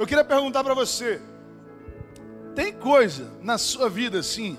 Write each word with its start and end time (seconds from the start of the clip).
Eu 0.00 0.06
queria 0.06 0.24
perguntar 0.24 0.64
para 0.64 0.72
você: 0.72 1.20
tem 2.54 2.72
coisa 2.72 3.30
na 3.42 3.58
sua 3.58 3.90
vida 3.90 4.20
assim 4.20 4.58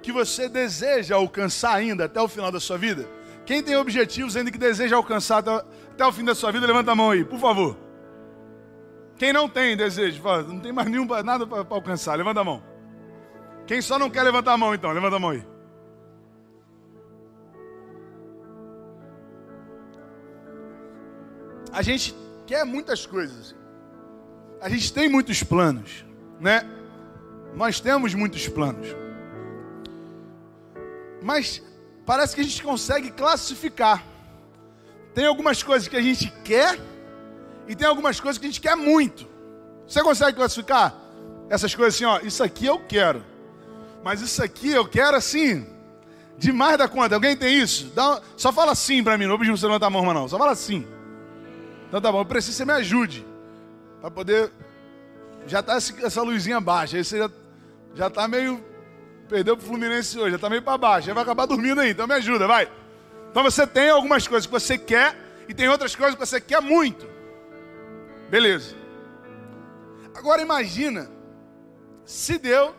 que 0.00 0.12
você 0.12 0.48
deseja 0.48 1.16
alcançar 1.16 1.74
ainda 1.74 2.04
até 2.04 2.20
o 2.22 2.28
final 2.28 2.52
da 2.52 2.60
sua 2.60 2.78
vida? 2.78 3.04
Quem 3.44 3.64
tem 3.64 3.74
objetivos 3.74 4.36
ainda 4.36 4.52
que 4.52 4.58
deseja 4.58 4.94
alcançar 4.94 5.38
até, 5.38 6.06
o 6.06 6.12
fim 6.12 6.24
da 6.24 6.36
sua 6.36 6.52
vida, 6.52 6.68
levanta 6.68 6.92
a 6.92 6.94
mão 6.94 7.10
aí, 7.10 7.24
por 7.24 7.40
favor. 7.40 7.76
Quem 9.16 9.32
não 9.32 9.48
tem 9.48 9.76
desejo, 9.76 10.22
não 10.46 10.60
tem 10.60 10.72
mais 10.72 10.88
nenhum 10.88 11.04
nada 11.24 11.44
para 11.44 11.66
alcançar, 11.68 12.14
levanta 12.14 12.42
a 12.42 12.44
mão. 12.44 12.62
Quem 13.66 13.82
só 13.82 13.98
não 13.98 14.08
quer 14.08 14.22
levantar 14.22 14.52
a 14.52 14.56
mão 14.56 14.72
então, 14.72 14.92
levanta 14.92 15.16
a 15.16 15.18
mão 15.18 15.30
aí. 15.30 15.44
A 21.72 21.82
gente 21.82 22.14
quer 22.46 22.64
muitas 22.64 23.04
coisas. 23.04 23.58
A 24.60 24.68
gente 24.68 24.92
tem 24.92 25.08
muitos 25.08 25.42
planos, 25.42 26.04
né? 26.38 26.68
Nós 27.54 27.80
temos 27.80 28.14
muitos 28.14 28.46
planos. 28.48 28.86
Mas 31.22 31.62
parece 32.04 32.34
que 32.34 32.40
a 32.40 32.44
gente 32.44 32.62
consegue 32.62 33.10
classificar. 33.10 34.04
Tem 35.14 35.26
algumas 35.26 35.62
coisas 35.62 35.88
que 35.88 35.96
a 35.96 36.02
gente 36.02 36.30
quer 36.44 36.78
e 37.66 37.74
tem 37.74 37.86
algumas 37.86 38.20
coisas 38.20 38.38
que 38.38 38.46
a 38.46 38.48
gente 38.48 38.60
quer 38.60 38.76
muito. 38.76 39.26
Você 39.86 40.02
consegue 40.02 40.36
classificar 40.36 40.94
essas 41.48 41.74
coisas 41.74 41.94
assim, 41.94 42.04
ó, 42.04 42.20
isso 42.20 42.42
aqui 42.42 42.66
eu 42.66 42.78
quero. 42.78 43.24
Mas 44.04 44.20
isso 44.20 44.42
aqui 44.42 44.70
eu 44.70 44.86
quero 44.86 45.16
assim, 45.16 45.66
demais 46.38 46.78
da 46.78 46.86
conta. 46.86 47.14
Alguém 47.14 47.36
tem 47.36 47.58
isso? 47.58 47.92
Dá, 47.94 48.20
só 48.36 48.52
fala 48.52 48.74
sim 48.74 49.02
para 49.02 49.16
mim, 49.16 49.26
não 49.26 49.38
pedir 49.38 49.50
você 49.50 49.66
levantar 49.66 49.86
a 49.86 49.90
mão, 49.90 50.04
não. 50.12 50.28
Só 50.28 50.38
fala 50.38 50.54
sim. 50.54 50.86
Então 51.88 52.00
tá 52.00 52.12
bom, 52.12 52.20
eu 52.20 52.26
preciso 52.26 52.52
que 52.52 52.56
você 52.58 52.64
me 52.64 52.72
ajude. 52.72 53.29
Para 54.00 54.10
poder. 54.10 54.50
Já 55.46 55.62
tá 55.62 55.76
essa 55.76 56.22
luzinha 56.22 56.60
baixa. 56.60 56.96
Aí 56.96 57.04
você 57.04 57.18
já, 57.18 57.30
já 57.94 58.10
tá 58.10 58.26
meio. 58.26 58.62
Perdeu 59.28 59.56
pro 59.56 59.66
Fluminense 59.66 60.18
hoje, 60.18 60.32
já 60.32 60.38
tá 60.38 60.50
meio 60.50 60.62
para 60.62 60.76
baixo. 60.76 61.08
Aí 61.08 61.14
vai 61.14 61.22
acabar 61.22 61.46
dormindo 61.46 61.80
aí, 61.80 61.90
então 61.90 62.06
me 62.06 62.14
ajuda, 62.14 62.48
vai. 62.48 62.70
Então 63.30 63.44
você 63.44 63.64
tem 63.66 63.88
algumas 63.88 64.26
coisas 64.26 64.44
que 64.46 64.52
você 64.52 64.76
quer 64.76 65.16
e 65.48 65.54
tem 65.54 65.68
outras 65.68 65.94
coisas 65.94 66.14
que 66.14 66.26
você 66.26 66.40
quer 66.40 66.60
muito. 66.60 67.08
Beleza. 68.28 68.74
Agora 70.14 70.42
imagina 70.42 71.08
se 72.04 72.38
Deus 72.38 72.74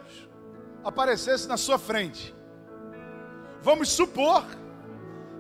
aparecesse 0.84 1.48
na 1.48 1.56
sua 1.56 1.80
frente. 1.80 2.36
Vamos 3.62 3.90
supor 3.90 4.46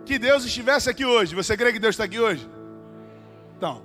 que 0.05 0.17
Deus 0.17 0.45
estivesse 0.45 0.89
aqui 0.89 1.05
hoje. 1.05 1.35
Você 1.35 1.57
crê 1.57 1.73
que 1.73 1.79
Deus 1.79 1.93
está 1.93 2.05
aqui 2.05 2.19
hoje? 2.19 2.49
Então, 3.57 3.83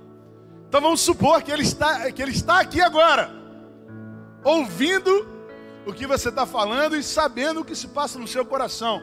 então 0.67 0.81
vamos 0.81 1.01
supor 1.01 1.41
que 1.41 1.51
ele 1.51 1.63
está, 1.63 2.11
que 2.11 2.21
ele 2.21 2.31
está 2.31 2.59
aqui 2.59 2.81
agora, 2.81 3.31
ouvindo 4.43 5.27
o 5.85 5.93
que 5.93 6.05
você 6.05 6.27
está 6.27 6.45
falando 6.45 6.95
e 6.95 7.01
sabendo 7.01 7.61
o 7.61 7.65
que 7.65 7.75
se 7.75 7.87
passa 7.87 8.19
no 8.19 8.27
seu 8.27 8.45
coração. 8.45 9.01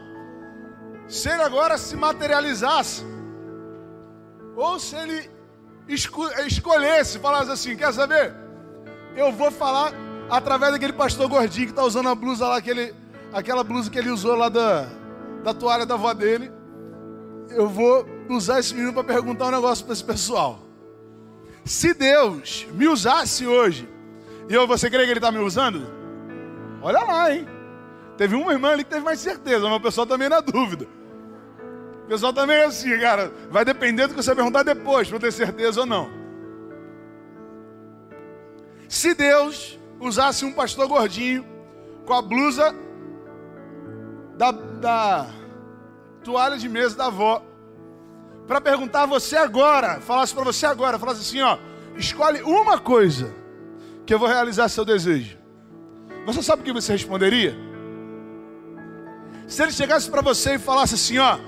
Se 1.09 1.31
ele 1.31 1.43
agora 1.43 1.79
se 1.79 1.97
materializasse, 1.97 3.03
ou 4.55 4.79
se 4.79 4.95
ele 4.95 5.31
esco 5.89 6.27
escolhesse, 6.47 7.19
falasse 7.19 7.51
assim: 7.51 7.77
quer 7.77 7.93
saber? 7.93 8.35
Eu 9.17 9.33
vou 9.33 9.51
falar 9.51 9.93
através 10.29 10.73
daquele 10.73 10.93
pastor 10.93 11.29
gordinho 11.29 11.67
que 11.67 11.73
está 11.73 11.85
usando 11.85 12.09
a 12.11 12.15
blusa 12.15 12.47
lá, 12.47 12.59
aquele, 12.59 12.95
aquela 13.33 13.65
blusa 13.65 13.91
que 13.91 13.99
ele 13.99 14.11
usou 14.11 14.35
lá 14.35 14.51
da, 14.51 14.87
da 15.43 15.55
toalha 15.55 15.87
da 15.87 15.95
avó 15.95 16.13
dele. 16.13 16.53
Eu 17.49 17.69
vou 17.69 18.07
usar 18.29 18.61
esse 18.61 18.75
menino 18.75 18.93
para 18.93 19.05
perguntar 19.05 19.47
um 19.47 19.51
negócio 19.53 19.85
para 19.85 19.95
esse 19.95 20.05
pessoal. 20.05 20.64
Se 21.65 21.95
Deus 21.95 22.67
me 22.73 22.87
usasse 22.87 23.47
hoje, 23.47 23.89
e 24.49 24.55
eu, 24.55 24.67
você 24.67 24.91
crê 24.91 25.05
que 25.05 25.11
Ele 25.11 25.19
está 25.19 25.33
me 25.33 25.39
usando? 25.39 25.87
Olha 26.83 27.01
lá, 27.03 27.33
hein? 27.33 27.49
Teve 28.17 28.37
uma 28.37 28.53
irmã 28.53 28.73
ali 28.73 28.85
que 28.85 28.91
teve 28.91 29.05
mais 29.05 29.19
certeza, 29.19 29.67
mas 29.67 29.77
o 29.79 29.81
pessoal 29.81 30.07
também 30.07 30.29
na 30.29 30.41
dúvida. 30.41 30.87
O 32.05 32.07
pessoal 32.07 32.33
também 32.33 32.59
é 32.59 32.67
assim, 32.67 32.99
cara. 33.01 33.33
Vai 33.51 33.65
depender 33.65 34.07
do 34.07 34.15
que 34.15 34.23
você 34.23 34.35
perguntar 34.35 34.63
depois, 34.63 35.09
para 35.09 35.19
ter 35.19 35.33
certeza 35.33 35.81
ou 35.81 35.87
não. 35.87 36.11
Se 38.87 39.15
Deus 39.15 39.79
usasse 39.99 40.45
um 40.45 40.53
pastor 40.53 40.87
gordinho 40.87 41.45
com 42.05 42.13
a 42.13 42.21
blusa 42.21 42.75
da, 44.37 44.51
da 44.51 45.27
toalha 46.23 46.59
de 46.59 46.69
mesa 46.69 46.97
da 46.97 47.07
avó, 47.07 47.43
para 48.47 48.61
perguntar 48.61 49.05
a 49.05 49.07
você 49.07 49.37
agora, 49.37 50.01
falasse 50.01 50.35
para 50.35 50.45
você 50.45 50.67
agora, 50.67 50.99
falasse 50.99 51.21
assim, 51.21 51.41
ó, 51.41 51.59
escolhe 51.97 52.43
uma 52.43 52.79
coisa 52.79 53.35
que 54.05 54.13
eu 54.13 54.19
vou 54.19 54.29
realizar 54.29 54.69
seu 54.69 54.85
desejo. 54.85 55.39
Você 56.27 56.43
sabe 56.43 56.63
o 56.63 56.65
que 56.65 56.73
você 56.73 56.93
responderia? 56.93 57.57
Se 59.47 59.63
ele 59.63 59.73
chegasse 59.73 60.11
para 60.11 60.23
você 60.23 60.55
e 60.55 60.59
falasse 60.59 60.95
assim, 60.95 61.19
ó, 61.19 61.39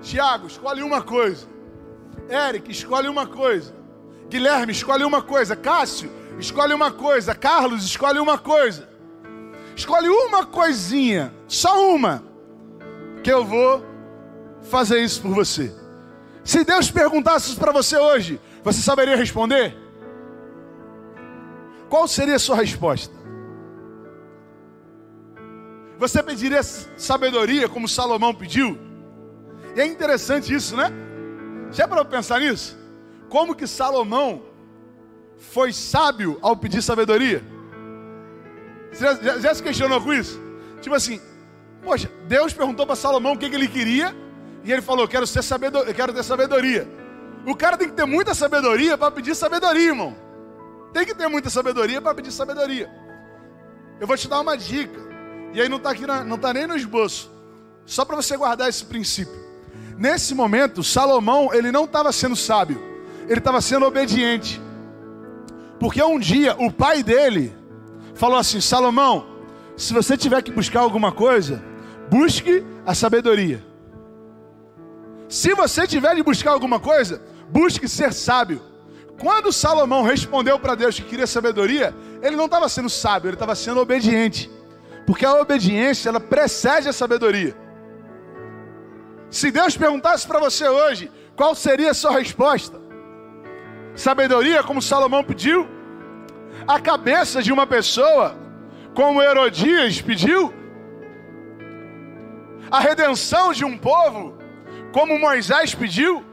Tiago, 0.00 0.46
escolhe 0.46 0.82
uma 0.82 1.02
coisa. 1.02 1.46
Eric, 2.28 2.70
escolhe 2.70 3.08
uma 3.08 3.26
coisa. 3.26 3.74
Guilherme, 4.28 4.72
escolhe 4.72 5.04
uma 5.04 5.22
coisa. 5.22 5.56
Cássio, 5.56 6.10
escolhe 6.38 6.74
uma 6.74 6.90
coisa. 6.90 7.34
Carlos, 7.34 7.84
escolhe 7.84 8.18
uma 8.18 8.38
coisa. 8.38 8.88
Escolhe 9.76 10.08
uma 10.08 10.46
coisinha, 10.46 11.34
só 11.48 11.88
uma, 11.88 12.22
que 13.24 13.32
eu 13.32 13.44
vou 13.44 13.84
fazer 14.64 15.00
isso 15.00 15.22
por 15.22 15.34
você. 15.34 15.72
Se 16.42 16.64
Deus 16.64 16.90
perguntasse 16.90 17.50
isso 17.50 17.58
para 17.58 17.72
você 17.72 17.96
hoje, 17.96 18.40
você 18.62 18.80
saberia 18.80 19.16
responder? 19.16 19.76
Qual 21.88 22.08
seria 22.08 22.36
a 22.36 22.38
sua 22.38 22.56
resposta? 22.56 23.14
Você 25.98 26.22
pediria 26.22 26.62
sabedoria, 26.62 27.68
como 27.68 27.88
Salomão 27.88 28.34
pediu? 28.34 28.78
E 29.76 29.80
é 29.80 29.86
interessante 29.86 30.52
isso, 30.52 30.76
né? 30.76 30.92
Já 31.70 31.86
para 31.86 32.04
pensar 32.04 32.40
nisso? 32.40 32.76
Como 33.28 33.54
que 33.54 33.66
Salomão 33.66 34.42
foi 35.38 35.72
sábio 35.72 36.38
ao 36.42 36.56
pedir 36.56 36.82
sabedoria? 36.82 37.42
Você 38.92 39.04
já, 39.04 39.14
já, 39.14 39.38
já 39.38 39.54
se 39.54 39.62
questionou 39.62 40.00
com 40.00 40.12
isso? 40.12 40.40
Tipo 40.80 40.94
assim, 40.94 41.20
poxa, 41.82 42.10
Deus 42.28 42.52
perguntou 42.52 42.86
para 42.86 42.96
Salomão 42.96 43.32
o 43.32 43.38
que, 43.38 43.48
que 43.48 43.56
ele 43.56 43.68
queria 43.68 44.14
e 44.64 44.72
ele 44.72 44.80
falou: 44.80 45.06
quero, 45.06 45.26
ser 45.26 45.42
sabedor, 45.42 45.84
quero 45.92 46.12
ter 46.12 46.24
sabedoria. 46.24 46.88
O 47.46 47.54
cara 47.54 47.76
tem 47.76 47.88
que 47.88 47.94
ter 47.94 48.06
muita 48.06 48.34
sabedoria 48.34 48.96
para 48.96 49.10
pedir 49.10 49.34
sabedoria, 49.34 49.88
irmão. 49.88 50.16
Tem 50.92 51.04
que 51.04 51.14
ter 51.14 51.28
muita 51.28 51.50
sabedoria 51.50 52.00
para 52.00 52.14
pedir 52.14 52.32
sabedoria. 52.32 52.90
Eu 54.00 54.06
vou 54.06 54.16
te 54.16 54.26
dar 54.26 54.40
uma 54.40 54.56
dica. 54.56 54.98
E 55.52 55.60
aí 55.60 55.68
não 55.68 55.76
está 55.76 55.90
aqui, 55.90 56.06
na, 56.06 56.24
não 56.24 56.36
está 56.36 56.52
nem 56.52 56.66
no 56.66 56.74
esboço. 56.74 57.30
Só 57.84 58.04
para 58.04 58.16
você 58.16 58.36
guardar 58.36 58.68
esse 58.68 58.84
princípio. 58.86 59.34
Nesse 59.98 60.34
momento, 60.34 60.82
Salomão, 60.82 61.52
ele 61.52 61.70
não 61.70 61.84
estava 61.84 62.10
sendo 62.10 62.34
sábio. 62.34 62.82
Ele 63.28 63.38
estava 63.38 63.60
sendo 63.60 63.84
obediente. 63.84 64.60
Porque 65.78 66.02
um 66.02 66.18
dia 66.18 66.56
o 66.58 66.72
pai 66.72 67.02
dele 67.02 67.54
falou 68.14 68.38
assim: 68.38 68.60
Salomão, 68.60 69.26
se 69.76 69.92
você 69.92 70.16
tiver 70.16 70.40
que 70.42 70.50
buscar 70.50 70.80
alguma 70.80 71.12
coisa, 71.12 71.62
busque 72.08 72.64
a 72.86 72.94
sabedoria. 72.94 73.73
Se 75.34 75.52
você 75.52 75.84
tiver 75.84 76.14
de 76.14 76.22
buscar 76.22 76.52
alguma 76.52 76.78
coisa, 76.78 77.20
busque 77.48 77.88
ser 77.88 78.12
sábio. 78.12 78.62
Quando 79.20 79.52
Salomão 79.52 80.04
respondeu 80.04 80.60
para 80.60 80.76
Deus 80.76 80.94
que 80.94 81.02
queria 81.02 81.26
sabedoria, 81.26 81.92
ele 82.22 82.36
não 82.36 82.44
estava 82.44 82.68
sendo 82.68 82.88
sábio, 82.88 83.30
ele 83.30 83.34
estava 83.34 83.56
sendo 83.56 83.80
obediente. 83.80 84.48
Porque 85.04 85.26
a 85.26 85.34
obediência, 85.34 86.08
ela 86.08 86.20
precede 86.20 86.88
a 86.88 86.92
sabedoria. 86.92 87.52
Se 89.28 89.50
Deus 89.50 89.76
perguntasse 89.76 90.24
para 90.24 90.38
você 90.38 90.68
hoje, 90.68 91.10
qual 91.34 91.52
seria 91.56 91.90
a 91.90 91.94
sua 91.94 92.12
resposta? 92.12 92.80
Sabedoria, 93.96 94.62
como 94.62 94.80
Salomão 94.80 95.24
pediu? 95.24 95.66
A 96.64 96.78
cabeça 96.78 97.42
de 97.42 97.52
uma 97.52 97.66
pessoa, 97.66 98.36
como 98.94 99.20
Herodias 99.20 100.00
pediu? 100.00 100.54
A 102.70 102.78
redenção 102.78 103.52
de 103.52 103.64
um 103.64 103.76
povo, 103.76 104.43
como 104.94 105.18
Moisés 105.18 105.74
pediu? 105.74 106.24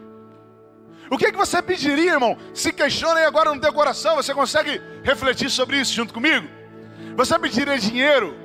O 1.10 1.18
que, 1.18 1.26
é 1.26 1.32
que 1.32 1.38
você 1.38 1.64
pediria, 1.64 2.12
irmão? 2.12 2.38
Se 2.54 2.72
questiona 2.72 3.20
aí 3.20 3.26
agora 3.26 3.52
no 3.52 3.60
teu 3.60 3.74
coração, 3.74 4.18
você 4.18 4.36
consegue 4.36 4.80
refletir 5.04 5.50
sobre 5.50 5.78
isso 5.82 5.92
junto 5.96 6.14
comigo? 6.14 6.48
Você 7.16 7.40
pediria 7.40 7.80
dinheiro? 7.80 8.38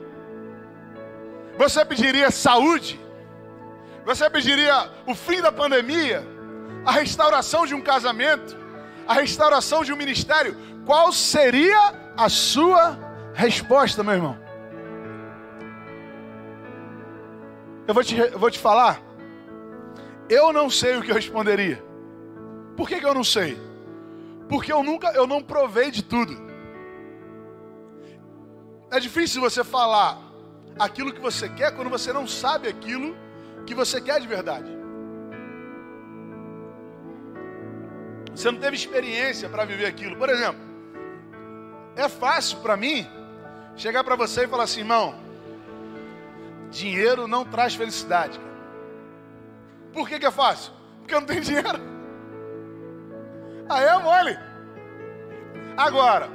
Você 1.59 1.85
pediria 1.85 2.31
saúde? 2.31 2.99
Você 4.07 4.29
pediria 4.31 4.91
o 5.07 5.15
fim 5.15 5.43
da 5.43 5.53
pandemia? 5.53 6.27
A 6.87 6.93
restauração 6.93 7.67
de 7.67 7.75
um 7.75 7.83
casamento? 7.83 8.57
A 9.07 9.13
restauração 9.13 9.85
de 9.85 9.93
um 9.93 9.97
ministério? 9.97 10.57
Qual 10.87 11.13
seria 11.13 11.93
a 12.17 12.31
sua 12.31 12.99
resposta, 13.35 14.03
meu 14.03 14.15
irmão? 14.15 14.39
Eu 17.87 17.93
vou 17.93 18.03
te, 18.03 18.17
eu 18.17 18.39
vou 18.39 18.51
te 18.51 18.59
falar 18.59 19.06
eu 20.29 20.53
não 20.53 20.69
sei 20.69 20.97
o 20.97 21.03
que 21.03 21.11
eu 21.11 21.15
responderia. 21.15 21.83
Por 22.77 22.89
que, 22.89 23.01
que 23.01 23.07
eu 23.07 23.15
não 23.15 23.25
sei? 23.25 23.57
Porque 24.49 24.73
eu 24.73 24.83
nunca, 24.83 25.09
eu 25.13 25.27
não 25.27 25.43
provei 25.43 25.91
de 25.91 26.03
tudo. 26.03 26.37
É 28.91 29.01
difícil 29.01 29.41
você 29.41 29.65
falar 29.65 30.19
aquilo 30.79 31.13
que 31.13 31.21
você 31.21 31.49
quer 31.49 31.75
quando 31.75 31.91
você 31.91 32.13
não 32.13 32.27
sabe 32.27 32.69
aquilo 32.69 33.17
que 33.65 33.75
você 33.75 34.01
quer 34.01 34.21
de 34.21 34.27
verdade. 34.27 34.71
Você 38.35 38.51
não 38.51 38.59
teve 38.59 38.77
experiência 38.77 39.49
para 39.49 39.65
viver 39.65 39.87
aquilo. 39.87 40.17
Por 40.17 40.29
exemplo, 40.29 40.61
é 41.97 42.09
fácil 42.09 42.59
para 42.59 42.77
mim 42.77 43.07
chegar 43.75 44.05
para 44.05 44.15
você 44.15 44.45
e 44.45 44.49
falar 44.49 44.65
assim, 44.65 44.81
irmão, 44.81 45.15
dinheiro 46.71 47.27
não 47.27 47.45
traz 47.45 47.75
felicidade. 47.75 48.39
Por 49.97 50.07
que, 50.07 50.19
que 50.19 50.27
é 50.27 50.31
fácil? 50.31 50.75
Porque 50.99 51.15
eu 51.15 51.21
não 51.21 51.27
tenho 51.27 51.41
dinheiro. 51.41 51.81
Aí 53.67 53.83
é 53.83 53.99
mole. 53.99 54.39
Agora, 55.75 56.29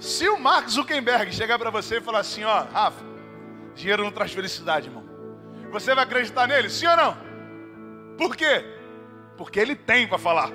se 0.00 0.28
o 0.28 0.36
Mark 0.36 0.68
Zuckerberg 0.68 1.32
chegar 1.32 1.56
para 1.56 1.70
você 1.70 1.98
e 1.98 2.00
falar 2.00 2.18
assim, 2.18 2.42
ó, 2.42 2.64
Rafa, 2.64 3.04
dinheiro 3.76 4.02
não 4.02 4.10
traz 4.10 4.32
felicidade, 4.32 4.88
irmão. 4.88 5.04
Você 5.70 5.94
vai 5.94 6.02
acreditar 6.02 6.48
nele? 6.48 6.68
Sim 6.68 6.88
ou 6.88 6.96
não? 6.96 7.16
Por 8.18 8.34
quê? 8.34 8.64
Porque 9.36 9.60
ele 9.60 9.76
tem 9.76 10.08
para 10.08 10.18
falar. 10.18 10.50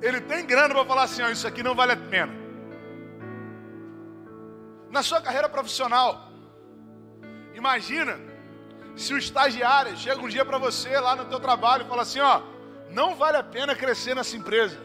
Ele 0.00 0.22
tem 0.22 0.46
grana 0.46 0.74
para 0.74 0.86
falar 0.86 1.02
assim, 1.02 1.20
ó, 1.20 1.28
isso 1.28 1.46
aqui 1.46 1.62
não 1.62 1.74
vale 1.74 1.92
a 1.92 1.96
pena. 1.98 2.32
Na 4.90 5.02
sua 5.02 5.20
carreira 5.20 5.50
profissional, 5.50 6.32
imagina 7.54 8.27
se 8.98 9.14
o 9.14 9.18
estagiário 9.18 9.96
chega 9.96 10.20
um 10.20 10.28
dia 10.28 10.44
para 10.44 10.58
você 10.58 10.98
lá 10.98 11.14
no 11.14 11.24
teu 11.26 11.40
trabalho 11.40 11.84
e 11.84 11.88
fala 11.88 12.02
assim, 12.02 12.20
ó, 12.20 12.42
não 12.90 13.14
vale 13.14 13.36
a 13.36 13.42
pena 13.42 13.74
crescer 13.74 14.14
nessa 14.14 14.36
empresa. 14.36 14.78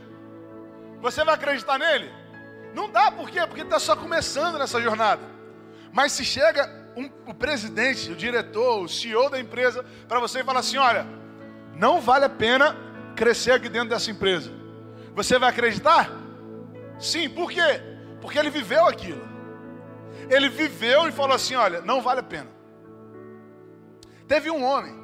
Você 1.01 1.23
vai 1.23 1.35
acreditar 1.35 1.77
nele? 1.77 2.11
Não 2.73 2.89
dá, 2.89 3.11
por 3.11 3.29
quê? 3.29 3.45
Porque 3.45 3.61
está 3.61 3.79
só 3.79 3.95
começando 3.95 4.57
nessa 4.57 4.81
jornada. 4.81 5.21
Mas 5.91 6.11
se 6.11 6.23
chega 6.23 6.69
um, 6.95 7.09
o 7.27 7.33
presidente, 7.33 8.11
o 8.11 8.15
diretor, 8.15 8.83
o 8.83 8.89
CEO 8.89 9.29
da 9.29 9.39
empresa 9.39 9.85
para 10.07 10.19
você 10.19 10.39
e 10.39 10.43
fala 10.43 10.59
assim, 10.59 10.77
olha, 10.77 11.05
não 11.75 11.99
vale 11.99 12.25
a 12.25 12.29
pena 12.29 12.75
crescer 13.15 13.51
aqui 13.51 13.69
dentro 13.69 13.89
dessa 13.89 14.11
empresa. 14.11 14.51
Você 15.15 15.37
vai 15.37 15.49
acreditar? 15.49 16.09
Sim, 16.99 17.29
por 17.29 17.51
quê? 17.51 17.81
Porque 18.21 18.39
ele 18.39 18.49
viveu 18.49 18.87
aquilo. 18.87 19.21
Ele 20.29 20.49
viveu 20.49 21.07
e 21.07 21.11
falou 21.11 21.35
assim: 21.35 21.55
olha, 21.55 21.81
não 21.81 22.01
vale 22.01 22.21
a 22.21 22.23
pena. 22.23 22.47
Teve 24.33 24.49
um 24.49 24.63
homem 24.63 24.95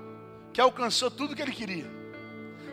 que 0.51 0.59
alcançou 0.59 1.11
tudo 1.11 1.35
que 1.35 1.41
ele 1.43 1.51
queria. 1.51 1.85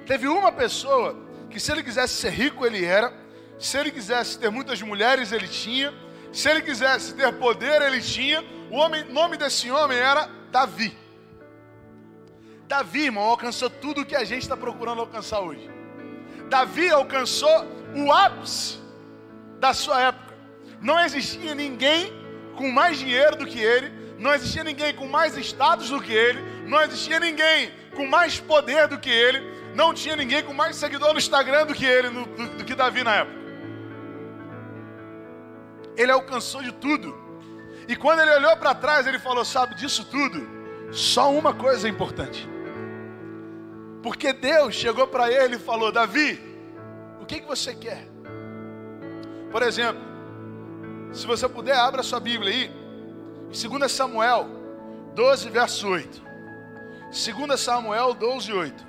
Teve 0.07 0.27
uma 0.27 0.51
pessoa 0.51 1.15
que, 1.51 1.61
se 1.61 1.71
ele 1.71 1.83
quisesse 1.83 2.15
ser 2.15 2.31
rico, 2.31 2.65
ele 2.65 2.83
era. 2.83 3.13
Se 3.59 3.77
ele 3.77 3.91
quisesse 3.91 4.39
ter 4.39 4.49
muitas 4.51 4.81
mulheres, 4.81 5.33
ele 5.33 5.47
tinha. 5.47 5.93
Se 6.33 6.49
ele 6.49 6.63
quisesse 6.63 7.15
ter 7.15 7.31
poder, 7.35 7.83
ele 7.83 8.01
tinha. 8.01 8.43
O 8.71 8.77
homem, 8.77 9.05
nome 9.05 9.37
desse 9.37 9.71
homem 9.71 9.99
era 9.99 10.31
Davi. 10.51 10.97
Davi, 12.67 13.03
irmão, 13.03 13.25
alcançou 13.25 13.69
tudo 13.69 14.07
que 14.07 14.17
a 14.17 14.25
gente 14.25 14.41
está 14.41 14.57
procurando 14.57 15.03
alcançar 15.03 15.41
hoje. 15.41 15.71
Davi 16.49 16.89
alcançou 16.89 17.67
o 17.95 18.11
ápice 18.11 18.79
da 19.61 19.75
sua 19.75 20.01
época. 20.01 20.35
Não 20.81 20.99
existia 21.01 21.55
ninguém 21.55 22.11
com 22.57 22.71
mais 22.71 22.99
dinheiro 22.99 23.37
do 23.37 23.45
que 23.45 23.61
ele, 23.61 23.93
não 24.19 24.35
existia 24.35 24.65
ninguém 24.65 24.95
com 24.95 25.07
mais 25.07 25.37
status 25.37 25.91
do 25.91 26.01
que 26.01 26.13
ele, 26.13 26.41
não 26.67 26.81
existia 26.83 27.21
ninguém 27.21 27.71
com 27.95 28.07
mais 28.07 28.41
poder 28.41 28.89
do 28.89 28.99
que 28.99 29.11
ele, 29.11 29.41
não 29.75 29.93
tinha 29.93 30.17
ninguém 30.17 30.43
com 30.43 30.55
mais 30.55 30.77
seguidor 30.77 31.13
no 31.13 31.19
Instagram 31.19 31.67
do 31.67 31.75
que 31.75 31.85
ele, 31.85 32.09
no, 32.09 32.25
do, 32.25 32.49
do 32.59 32.65
que 32.65 32.75
Davi 32.75 33.03
na 33.03 33.17
época. 33.17 33.37
Ele 35.97 36.13
alcançou 36.13 36.63
de 36.63 36.73
tudo. 36.73 37.15
E 37.89 37.95
quando 37.95 38.21
ele 38.21 38.35
olhou 38.35 38.57
para 38.57 38.75
trás, 38.75 39.07
ele 39.07 39.19
falou: 39.19 39.45
Sabe 39.45 39.75
disso 39.75 40.05
tudo? 40.05 40.47
Só 40.91 41.33
uma 41.33 41.55
coisa 41.55 41.87
é 41.87 41.91
importante. 41.91 42.49
Porque 44.03 44.33
Deus 44.33 44.75
chegou 44.75 45.07
para 45.07 45.31
ele 45.31 45.57
e 45.57 45.59
falou: 45.59 45.93
Davi, 45.93 46.41
o 47.21 47.27
que, 47.27 47.41
que 47.41 47.47
você 47.47 47.75
quer? 47.75 48.09
Por 49.51 49.63
exemplo, 49.63 50.03
se 51.13 51.27
você 51.27 51.49
puder, 51.49 51.77
abra 51.77 52.03
sua 52.03 52.21
Bíblia 52.21 52.53
aí, 52.53 52.76
2 53.57 53.91
Samuel 53.91 54.47
12, 55.15 55.49
verso 55.49 55.89
8. 55.89 56.23
2 57.11 57.59
Samuel 57.59 58.13
12, 58.13 58.53
8. 58.53 58.87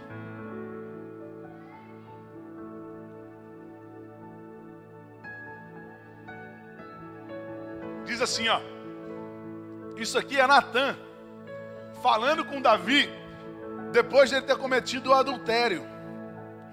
Diz 8.05 8.21
assim, 8.21 8.49
ó. 8.49 8.59
Isso 9.95 10.17
aqui 10.17 10.37
é 10.37 10.45
Natan 10.45 10.97
falando 12.03 12.43
com 12.43 12.61
Davi 12.61 13.09
depois 13.93 14.29
de 14.29 14.35
ele 14.35 14.45
ter 14.45 14.57
cometido 14.57 15.11
o 15.11 15.13
adultério 15.13 15.83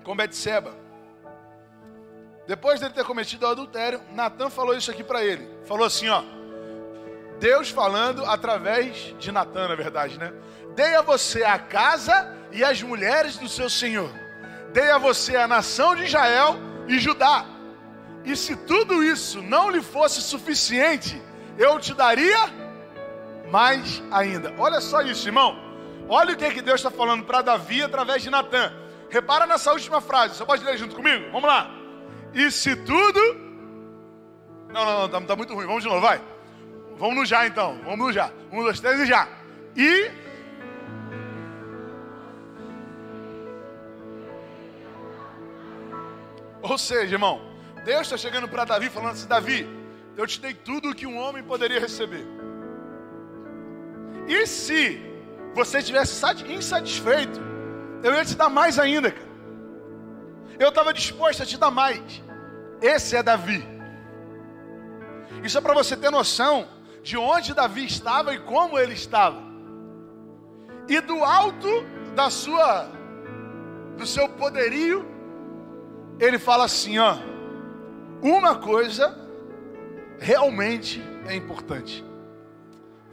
com 0.03 0.17
Betseba. 0.17 0.75
Depois 2.47 2.81
dele 2.81 2.93
ter 2.93 3.05
cometido 3.05 3.47
o 3.47 3.49
adultério, 3.49 4.03
Natan 4.11 4.51
falou 4.51 4.77
isso 4.77 4.91
aqui 4.91 5.05
para 5.05 5.25
ele. 5.25 5.49
Falou 5.65 5.87
assim, 5.87 6.09
ó: 6.09 6.23
Deus 7.45 7.69
falando 7.69 8.25
através 8.25 9.15
de 9.19 9.31
Natan, 9.31 9.69
na 9.69 9.75
verdade, 9.75 10.19
né? 10.19 10.33
Dei 10.75 10.95
a 10.95 11.03
você 11.03 11.45
a 11.45 11.59
casa 11.59 12.35
e 12.51 12.65
as 12.65 12.81
mulheres 12.81 13.37
do 13.37 13.51
seu 13.51 13.69
senhor. 13.69 14.11
Dei 14.73 14.91
a 14.91 14.97
você 14.97 15.37
a 15.37 15.47
nação 15.47 15.95
de 15.95 16.05
Israel 16.05 16.57
e 16.89 16.99
Judá. 16.99 17.45
E 18.25 18.35
se 18.35 18.57
tudo 18.57 19.05
isso 19.05 19.43
não 19.43 19.69
lhe 19.69 19.83
fosse 19.83 20.23
suficiente, 20.23 21.21
eu 21.59 21.79
te 21.79 21.93
daria 21.93 22.49
mais 23.51 24.03
ainda. 24.11 24.55
Olha 24.57 24.81
só 24.81 25.03
isso, 25.03 25.29
irmão. 25.29 25.55
Olha 26.09 26.33
o 26.33 26.37
que, 26.39 26.51
que 26.51 26.63
Deus 26.63 26.81
está 26.81 26.91
falando 26.91 27.25
para 27.25 27.43
Davi 27.43 27.83
através 27.83 28.23
de 28.23 28.31
Natan. 28.31 28.73
Repara 29.11 29.47
nessa 29.47 29.71
última 29.71 30.01
frase. 30.01 30.35
Você 30.35 30.47
pode 30.47 30.65
ler 30.65 30.79
junto 30.79 30.97
comigo? 30.97 31.27
Vamos 31.31 31.47
lá. 31.47 31.71
E 32.33 32.51
se 32.51 32.75
tudo. 32.75 33.21
Não, 34.73 34.83
não, 34.87 35.01
não, 35.01 35.09
tá, 35.11 35.21
tá 35.21 35.37
muito 35.37 35.53
ruim. 35.53 35.67
Vamos 35.67 35.83
de 35.83 35.91
novo, 35.91 36.01
vai. 36.01 36.33
Vamos 36.97 37.17
no 37.17 37.27
já 37.27 37.47
então. 37.47 37.79
Vamos 37.85 37.99
no 37.99 38.13
já. 38.13 38.31
Um, 38.53 38.63
dois, 38.63 38.81
três 38.81 39.01
e 39.01 39.07
já. 39.07 39.29
E. 39.77 40.11
Ou 46.63 46.79
seja, 46.79 47.15
irmão, 47.15 47.41
Deus 47.85 48.03
está 48.03 48.17
chegando 48.17 48.49
para 48.49 48.65
Davi 48.65 48.89
falando 48.89 49.13
assim: 49.13 49.27
Davi, 49.27 49.69
eu 50.17 50.27
te 50.27 50.41
dei 50.41 50.55
tudo 50.55 50.91
o 50.91 50.95
que 50.95 51.07
um 51.07 51.19
homem 51.19 51.43
poderia 51.43 51.81
receber. 51.81 52.27
E 54.27 54.47
se 54.47 55.01
você 55.55 55.79
estivesse 55.79 56.25
insatisfeito, 56.49 57.41
eu 58.03 58.15
ia 58.15 58.25
te 58.25 58.35
dar 58.35 58.49
mais 58.49 58.79
ainda, 58.79 59.11
cara. 59.11 59.35
Eu 60.59 60.69
estava 60.69 60.95
disposto 60.95 61.43
a 61.43 61.47
te 61.47 61.59
dar 61.59 61.71
mais. 61.71 62.23
Esse 62.81 63.17
é 63.17 63.23
Davi. 63.23 63.67
Isso 65.43 65.59
é 65.59 65.61
para 65.61 65.75
você 65.75 65.97
ter 65.97 66.11
noção 66.11 66.69
de 67.05 67.19
onde 67.19 67.53
Davi 67.53 67.85
estava 67.85 68.35
e 68.35 68.39
como 68.39 68.79
ele 68.79 68.95
estava. 68.95 69.41
E 70.89 71.01
do 71.03 71.23
alto 71.23 71.69
da 72.15 72.31
sua 72.31 72.89
do 73.97 74.07
seu 74.07 74.29
poderio, 74.31 75.07
ele 76.19 76.39
fala 76.39 76.65
assim, 76.65 76.99
ó: 76.99 77.17
Uma 78.23 78.57
coisa 78.57 79.17
realmente 80.19 81.03
é 81.27 81.37
importante. 81.37 82.03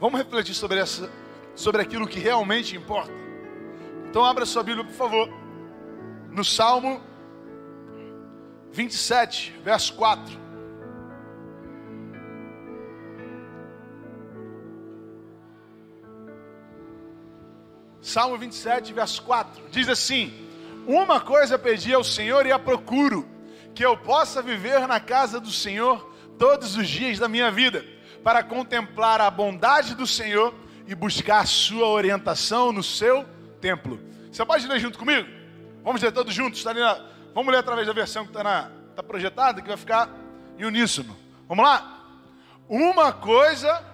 Vamos 0.00 0.18
refletir 0.18 0.54
sobre 0.54 0.78
essa 0.80 1.08
sobre 1.54 1.82
aquilo 1.82 2.08
que 2.08 2.18
realmente 2.18 2.74
importa. 2.74 3.12
Então 4.08 4.24
abra 4.24 4.46
sua 4.46 4.62
Bíblia, 4.62 4.86
por 4.86 4.94
favor. 4.94 5.28
No 6.30 6.42
Salmo 6.42 6.98
27, 8.70 9.60
verso 9.62 9.94
4. 9.94 10.41
Salmo 18.02 18.36
27, 18.36 18.92
verso 18.92 19.22
4. 19.22 19.62
Diz 19.70 19.88
assim: 19.88 20.34
Uma 20.86 21.20
coisa 21.20 21.56
pedi 21.56 21.94
ao 21.94 22.02
Senhor 22.02 22.44
e 22.44 22.52
a 22.52 22.58
procuro, 22.58 23.26
que 23.74 23.84
eu 23.86 23.96
possa 23.96 24.42
viver 24.42 24.86
na 24.88 24.98
casa 24.98 25.38
do 25.38 25.50
Senhor 25.50 26.12
todos 26.36 26.76
os 26.76 26.88
dias 26.88 27.20
da 27.20 27.28
minha 27.28 27.50
vida, 27.50 27.86
para 28.24 28.42
contemplar 28.42 29.20
a 29.20 29.30
bondade 29.30 29.94
do 29.94 30.06
Senhor 30.06 30.52
e 30.86 30.94
buscar 30.94 31.40
a 31.40 31.46
sua 31.46 31.86
orientação 31.86 32.72
no 32.72 32.82
seu 32.82 33.24
templo. 33.60 34.00
Você 34.30 34.44
pode 34.44 34.66
ler 34.66 34.80
junto 34.80 34.98
comigo? 34.98 35.28
Vamos 35.84 36.02
ler 36.02 36.10
todos 36.10 36.34
juntos? 36.34 36.62
Tá 36.64 36.74
na... 36.74 37.00
Vamos 37.32 37.52
ler 37.52 37.60
através 37.60 37.86
da 37.86 37.92
versão 37.92 38.24
que 38.24 38.36
está 38.36 38.70
tá 38.96 39.02
projetada, 39.02 39.62
que 39.62 39.68
vai 39.68 39.76
ficar 39.76 40.10
em 40.58 40.64
uníssono. 40.64 41.16
Vamos 41.48 41.64
lá? 41.64 42.00
Uma 42.68 43.12
coisa 43.12 43.91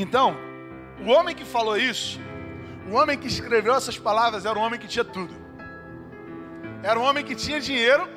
Então, 0.00 0.34
o 1.04 1.10
homem 1.10 1.34
que 1.36 1.44
falou 1.44 1.76
isso, 1.76 2.18
o 2.90 2.94
homem 2.94 3.18
que 3.18 3.26
escreveu 3.26 3.74
essas 3.74 3.98
palavras, 3.98 4.46
era 4.46 4.58
um 4.58 4.62
homem 4.62 4.80
que 4.80 4.88
tinha 4.88 5.04
tudo. 5.04 5.34
Era 6.82 6.98
um 6.98 7.02
homem 7.02 7.22
que 7.22 7.34
tinha 7.34 7.60
dinheiro, 7.60 8.08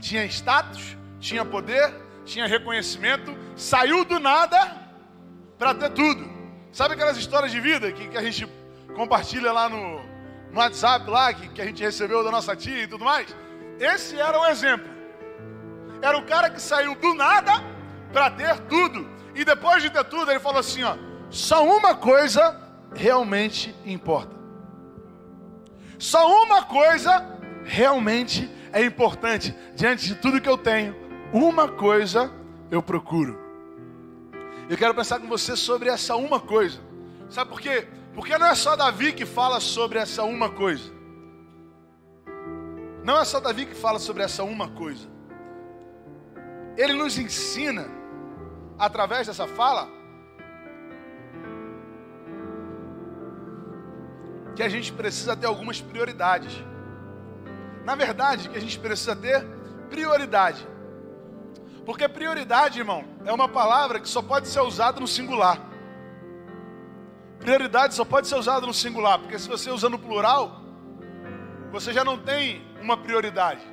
tinha 0.00 0.24
status, 0.24 0.96
tinha 1.20 1.44
poder, 1.44 1.94
tinha 2.24 2.44
reconhecimento, 2.48 3.36
saiu 3.56 4.04
do 4.04 4.18
nada 4.18 4.58
para 5.56 5.72
ter 5.74 5.90
tudo. 5.90 6.28
Sabe 6.72 6.94
aquelas 6.94 7.16
histórias 7.16 7.52
de 7.52 7.60
vida 7.60 7.92
que, 7.92 8.08
que 8.08 8.18
a 8.18 8.22
gente 8.22 8.44
compartilha 8.96 9.52
lá 9.52 9.68
no, 9.68 10.00
no 10.50 10.58
WhatsApp, 10.58 11.08
lá, 11.08 11.32
que, 11.32 11.48
que 11.50 11.62
a 11.62 11.64
gente 11.64 11.84
recebeu 11.84 12.24
da 12.24 12.32
nossa 12.32 12.56
tia 12.56 12.82
e 12.82 12.88
tudo 12.88 13.04
mais? 13.04 13.32
Esse 13.78 14.18
era 14.18 14.40
o 14.40 14.46
exemplo. 14.46 14.90
Era 16.02 16.18
o 16.18 16.24
cara 16.24 16.50
que 16.50 16.60
saiu 16.60 16.96
do 16.96 17.14
nada 17.14 17.52
para 18.12 18.28
ter 18.28 18.58
tudo. 18.62 19.08
E 19.36 19.44
depois 19.44 19.80
de 19.80 19.88
ter 19.88 20.04
tudo, 20.06 20.32
ele 20.32 20.40
falou 20.40 20.58
assim: 20.58 20.82
ó, 20.82 20.96
só 21.30 21.64
uma 21.64 21.94
coisa 21.94 22.58
realmente 22.94 23.74
importa. 23.84 24.36
Só 25.98 26.44
uma 26.44 26.62
coisa 26.64 27.38
realmente 27.64 28.50
é 28.72 28.84
importante. 28.84 29.54
Diante 29.74 30.06
de 30.06 30.14
tudo 30.14 30.40
que 30.40 30.48
eu 30.48 30.56
tenho, 30.56 30.94
uma 31.32 31.68
coisa 31.68 32.32
eu 32.70 32.82
procuro. 32.82 33.38
Eu 34.68 34.76
quero 34.76 34.94
pensar 34.94 35.18
com 35.18 35.28
você 35.28 35.56
sobre 35.56 35.88
essa 35.88 36.16
uma 36.16 36.40
coisa. 36.40 36.80
Sabe 37.28 37.50
por 37.50 37.60
quê? 37.60 37.88
Porque 38.14 38.36
não 38.38 38.46
é 38.46 38.54
só 38.54 38.76
Davi 38.76 39.12
que 39.12 39.26
fala 39.26 39.60
sobre 39.60 39.98
essa 39.98 40.24
uma 40.24 40.50
coisa. 40.50 40.92
Não 43.04 43.18
é 43.18 43.24
só 43.24 43.40
Davi 43.40 43.66
que 43.66 43.74
fala 43.74 43.98
sobre 43.98 44.22
essa 44.22 44.44
uma 44.44 44.68
coisa. 44.68 45.08
Ele 46.76 46.92
nos 46.92 47.18
ensina, 47.18 47.88
através 48.78 49.26
dessa 49.26 49.46
fala, 49.46 49.88
que 54.58 54.62
a 54.64 54.68
gente 54.68 54.92
precisa 54.92 55.36
ter 55.36 55.46
algumas 55.46 55.80
prioridades. 55.80 56.52
Na 57.84 57.94
verdade, 57.94 58.48
que 58.48 58.58
a 58.58 58.60
gente 58.60 58.76
precisa 58.76 59.14
ter 59.14 59.46
prioridade. 59.88 60.66
Porque 61.86 62.08
prioridade, 62.08 62.80
irmão, 62.80 63.04
é 63.24 63.32
uma 63.32 63.48
palavra 63.48 64.00
que 64.00 64.08
só 64.08 64.20
pode 64.20 64.48
ser 64.48 64.58
usada 64.58 64.98
no 64.98 65.06
singular. 65.06 65.60
Prioridade 67.38 67.94
só 67.94 68.04
pode 68.04 68.26
ser 68.26 68.34
usada 68.34 68.66
no 68.66 68.74
singular, 68.74 69.20
porque 69.20 69.38
se 69.38 69.48
você 69.48 69.70
usa 69.70 69.88
no 69.88 69.96
plural, 69.96 70.60
você 71.70 71.92
já 71.92 72.02
não 72.02 72.18
tem 72.18 72.66
uma 72.82 72.96
prioridade. 72.96 73.64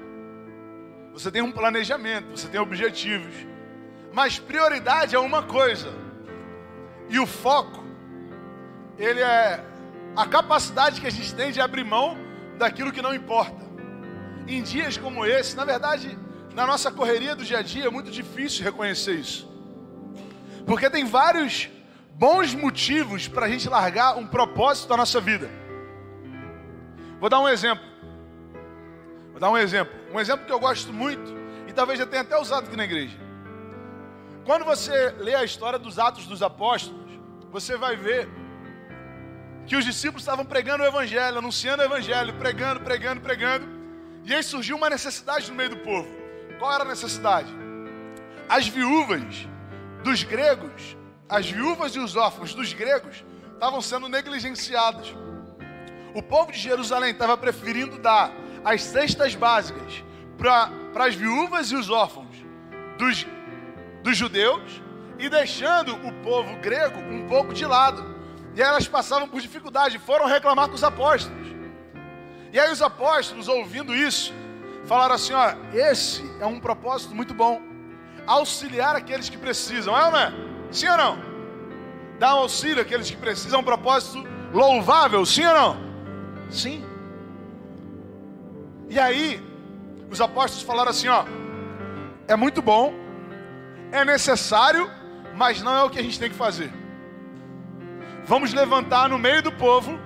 Você 1.14 1.32
tem 1.32 1.42
um 1.42 1.52
planejamento, 1.52 2.30
você 2.38 2.48
tem 2.48 2.62
objetivos. 2.62 3.34
Mas 4.14 4.38
prioridade 4.38 5.16
é 5.16 5.20
uma 5.20 5.42
coisa. 5.42 5.92
E 7.10 7.18
o 7.18 7.26
foco, 7.26 7.84
ele 9.00 9.22
é 9.24 9.66
a 10.16 10.26
capacidade 10.26 11.02
que 11.02 11.08
a 11.08 11.12
gente 11.12 11.34
tem 11.36 11.52
de 11.52 11.60
abrir 11.60 11.84
mão 11.84 12.18
daquilo 12.58 12.92
que 12.92 13.02
não 13.02 13.14
importa. 13.14 13.66
Em 14.48 14.62
dias 14.62 14.98
como 14.98 15.26
esse, 15.26 15.56
na 15.56 15.66
verdade, 15.66 16.18
na 16.54 16.66
nossa 16.66 16.92
correria 16.92 17.36
do 17.36 17.44
dia 17.44 17.60
a 17.60 17.62
dia 17.62 17.86
é 17.86 17.90
muito 17.90 18.10
difícil 18.10 18.64
reconhecer 18.64 19.16
isso. 19.16 19.50
Porque 20.66 20.90
tem 20.90 21.04
vários 21.04 21.70
bons 22.14 22.56
motivos 22.56 23.28
para 23.28 23.46
a 23.46 23.50
gente 23.50 23.68
largar 23.68 24.18
um 24.18 24.26
propósito 24.26 24.88
da 24.88 24.98
nossa 24.98 25.20
vida. 25.20 25.50
Vou 27.20 27.30
dar 27.30 27.40
um 27.40 27.50
exemplo. 27.50 27.84
Vou 29.32 29.40
dar 29.40 29.52
um 29.52 29.58
exemplo. 29.58 29.94
Um 30.14 30.20
exemplo 30.20 30.46
que 30.46 30.52
eu 30.52 30.60
gosto 30.60 30.94
muito 30.94 31.36
e 31.68 31.74
talvez 31.74 32.00
já 32.00 32.06
tenha 32.06 32.22
até 32.22 32.38
usado 32.40 32.68
aqui 32.68 32.78
na 32.78 32.86
igreja. 32.86 33.18
Quando 34.46 34.64
você 34.64 35.10
lê 35.18 35.36
a 35.36 35.44
história 35.44 35.78
dos 35.78 36.00
Atos 36.00 36.26
dos 36.26 36.42
Apóstolos, 36.42 37.20
você 37.52 37.76
vai 37.76 37.96
ver 37.96 38.30
que 39.66 39.76
os 39.76 39.84
discípulos 39.84 40.22
estavam 40.22 40.46
pregando 40.46 40.84
o 40.84 40.88
Evangelho, 40.88 41.40
anunciando 41.40 41.82
o 41.82 41.86
Evangelho, 41.86 42.34
pregando, 42.36 42.82
pregando, 42.82 43.22
pregando. 43.22 43.68
E 44.24 44.34
aí 44.34 44.44
surgiu 44.44 44.78
uma 44.78 44.90
necessidade 44.90 45.50
no 45.50 45.58
meio 45.58 45.72
do 45.72 45.78
povo. 45.78 46.08
Qual 46.60 46.72
era 46.72 46.84
a 46.84 46.88
necessidade? 46.88 47.52
As 48.48 48.68
viúvas 48.68 49.48
dos 50.04 50.24
gregos, 50.24 50.96
as 51.28 51.50
viúvas 51.50 51.96
e 51.96 52.00
os 52.00 52.16
órfãos 52.16 52.54
dos 52.54 52.74
gregos 52.74 53.24
estavam 53.54 53.82
sendo 53.82 54.08
negligenciados. 54.08 55.16
O 56.14 56.22
povo 56.22 56.52
de 56.52 56.60
Jerusalém 56.60 57.12
estava 57.12 57.36
preferindo 57.38 57.98
dar 57.98 58.32
as 58.64 58.84
cestas 58.84 59.36
básicas 59.36 60.04
para 60.38 61.06
as 61.06 61.16
viúvas 61.16 61.72
e 61.72 61.76
os 61.76 61.90
órfãos 61.90 62.36
dos, 62.98 63.26
dos 64.04 64.16
judeus 64.16 64.82
e 65.18 65.30
deixando 65.30 65.96
o 65.96 66.14
povo 66.24 66.56
grego 66.58 67.00
um 67.00 67.28
pouco 67.28 67.54
de 67.54 67.66
lado. 67.66 68.15
E 68.56 68.62
elas 68.62 68.88
passavam 68.88 69.28
por 69.28 69.42
dificuldade, 69.42 70.00
foram 70.00 70.26
reclamar 70.26 70.70
com 70.70 70.76
os 70.76 70.84
apóstolos. 70.84 71.48
E 72.54 72.60
aí 72.60 72.72
os 72.72 72.82
apóstolos, 72.82 73.50
ouvindo 73.50 73.94
isso, 73.94 74.34
falaram 74.86 75.16
assim: 75.16 75.34
ó, 75.34 75.54
esse 75.74 76.24
é 76.40 76.46
um 76.46 76.60
propósito 76.60 77.14
muito 77.14 77.34
bom. 77.34 77.62
Auxiliar 78.26 78.96
aqueles 78.96 79.28
que 79.28 79.38
precisam, 79.38 79.96
é 79.96 80.06
ou 80.06 80.12
não 80.12 80.20
é? 80.20 80.34
Sim 80.72 80.88
ou 80.88 80.98
não? 80.98 81.18
Dar 82.18 82.36
um 82.36 82.40
auxílio 82.40 82.82
àqueles 82.82 83.12
que 83.12 83.18
precisam, 83.18 83.60
é 83.60 83.62
um 83.62 83.66
propósito 83.66 84.26
louvável, 84.54 85.26
sim 85.26 85.46
ou 85.46 85.54
não? 85.54 85.78
Sim. 86.50 86.86
E 88.90 88.98
aí, 88.98 89.44
os 90.10 90.22
apóstolos 90.22 90.64
falaram 90.64 90.92
assim: 90.92 91.10
ó, 91.10 91.26
é 92.26 92.38
muito 92.38 92.62
bom, 92.62 92.94
é 93.92 94.06
necessário, 94.06 94.90
mas 95.36 95.62
não 95.62 95.76
é 95.76 95.84
o 95.84 95.90
que 95.90 96.00
a 96.00 96.04
gente 96.04 96.18
tem 96.18 96.30
que 96.30 96.36
fazer. 96.36 96.72
Vamos 98.28 98.54
levantar 98.54 99.08
no 99.08 99.20
meio 99.20 99.44
do 99.44 99.52
povo 99.52 100.00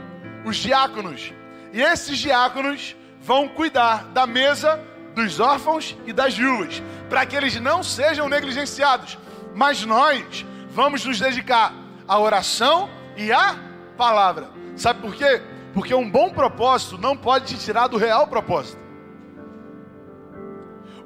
os 0.44 0.58
diáconos, 0.58 1.34
e 1.72 1.82
esses 1.82 2.18
diáconos 2.18 2.96
vão 3.22 3.48
cuidar 3.48 4.06
da 4.06 4.28
mesa 4.28 4.80
dos 5.16 5.40
órfãos 5.40 5.98
e 6.06 6.12
das 6.12 6.38
viúvas, 6.38 6.82
para 7.10 7.26
que 7.26 7.36
eles 7.36 7.60
não 7.60 7.82
sejam 7.82 8.28
negligenciados. 8.28 9.18
Mas 9.56 9.86
nós 9.86 10.46
vamos 10.72 11.06
nos 11.06 11.20
dedicar 11.20 11.74
à 12.08 12.20
oração 12.20 12.90
e 13.16 13.32
à 13.32 13.56
palavra. 13.98 14.50
Sabe 14.76 15.02
por 15.02 15.16
quê? 15.16 15.42
Porque 15.74 15.94
um 15.94 16.10
bom 16.10 16.30
propósito 16.30 16.98
não 16.98 17.16
pode 17.16 17.46
te 17.48 17.64
tirar 17.64 17.88
do 17.88 17.98
real 17.98 18.28
propósito. 18.28 18.80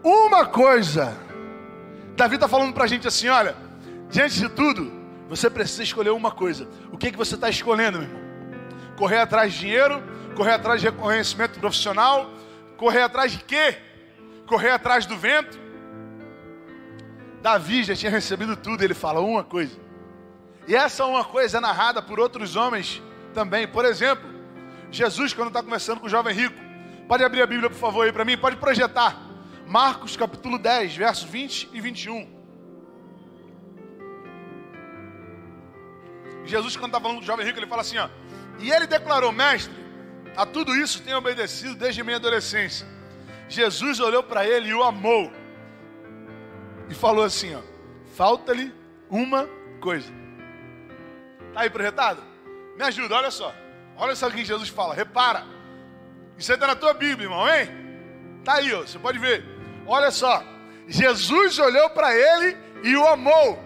Uma 0.03 0.45
coisa, 0.45 1.15
Davi 2.15 2.35
está 2.35 2.47
falando 2.47 2.73
para 2.73 2.85
a 2.85 2.87
gente 2.87 3.07
assim: 3.07 3.29
olha, 3.29 3.55
diante 4.09 4.39
de 4.39 4.49
tudo, 4.49 5.02
você 5.29 5.49
precisa 5.49 5.83
escolher 5.83 6.11
uma 6.11 6.31
coisa. 6.31 6.67
O 6.91 6.97
que, 6.97 7.11
que 7.11 7.17
você 7.17 7.35
está 7.35 7.49
escolhendo, 7.49 7.99
meu 7.99 8.07
irmão? 8.07 8.23
Correr 8.97 9.19
atrás 9.19 9.53
de 9.53 9.59
dinheiro, 9.59 10.03
correr 10.35 10.53
atrás 10.53 10.81
de 10.81 10.87
reconhecimento 10.87 11.59
profissional, 11.59 12.29
correr 12.77 13.01
atrás 13.01 13.31
de 13.31 13.43
quê? 13.43 13.77
Correr 14.45 14.71
atrás 14.71 15.05
do 15.05 15.17
vento. 15.17 15.59
Davi 17.41 17.83
já 17.83 17.95
tinha 17.95 18.11
recebido 18.11 18.55
tudo, 18.55 18.83
ele 18.83 18.93
fala 18.93 19.19
uma 19.19 19.43
coisa. 19.43 19.77
E 20.67 20.75
essa 20.75 21.05
uma 21.05 21.25
coisa 21.25 21.57
é 21.57 21.61
narrada 21.61 22.01
por 22.01 22.19
outros 22.19 22.55
homens 22.55 23.01
também. 23.33 23.67
Por 23.67 23.83
exemplo, 23.83 24.29
Jesus, 24.91 25.33
quando 25.33 25.49
está 25.49 25.61
conversando 25.61 25.99
com 25.99 26.07
o 26.07 26.09
jovem 26.09 26.33
rico, 26.33 26.55
pode 27.07 27.23
abrir 27.23 27.41
a 27.41 27.47
Bíblia, 27.47 27.69
por 27.69 27.77
favor, 27.77 28.05
aí 28.05 28.13
para 28.13 28.23
mim, 28.23 28.37
pode 28.37 28.55
projetar. 28.57 29.19
Marcos 29.67 30.15
capítulo 30.15 30.57
10, 30.57 30.95
versos 30.95 31.23
20 31.23 31.69
e 31.73 31.81
21. 31.81 32.32
Jesus, 36.45 36.75
quando 36.75 36.91
está 36.91 36.99
falando 36.99 37.17
com 37.17 37.23
o 37.23 37.25
jovem 37.25 37.45
rico, 37.45 37.59
ele 37.59 37.67
fala 37.67 37.81
assim: 37.81 37.97
ó, 37.97 38.09
e 38.59 38.71
ele 38.71 38.87
declarou, 38.87 39.31
mestre, 39.31 39.73
a 40.35 40.45
tudo 40.45 40.75
isso 40.75 41.01
tenho 41.01 41.17
obedecido 41.17 41.75
desde 41.75 42.03
minha 42.03 42.17
adolescência. 42.17 42.87
Jesus 43.47 43.99
olhou 43.99 44.23
para 44.23 44.45
ele 44.45 44.69
e 44.69 44.73
o 44.73 44.83
amou. 44.83 45.31
E 46.89 46.93
falou 46.93 47.23
assim: 47.23 47.55
ó, 47.55 47.61
falta-lhe 48.15 48.73
uma 49.09 49.47
coisa. 49.79 50.11
Está 51.49 51.61
aí 51.61 51.69
projetado? 51.69 52.23
Me 52.75 52.83
ajuda, 52.83 53.15
olha 53.15 53.31
só. 53.31 53.53
Olha 53.95 54.15
só 54.15 54.27
o 54.27 54.31
que 54.31 54.43
Jesus 54.43 54.69
fala, 54.69 54.93
repara. 54.95 55.45
Isso 56.37 56.51
aí 56.51 56.55
está 56.55 56.65
na 56.65 56.75
tua 56.75 56.93
Bíblia, 56.93 57.27
irmão, 57.27 57.47
hein? 57.47 57.69
Está 58.39 58.55
aí, 58.55 58.73
ó, 58.73 58.81
você 58.81 58.97
pode 58.97 59.19
ver. 59.19 59.45
Olha 59.85 60.09
só. 60.09 60.43
Jesus 60.87 61.59
olhou 61.59 61.89
para 61.91 62.15
ele 62.15 62.57
e 62.83 62.95
o 62.95 63.07
amou. 63.07 63.59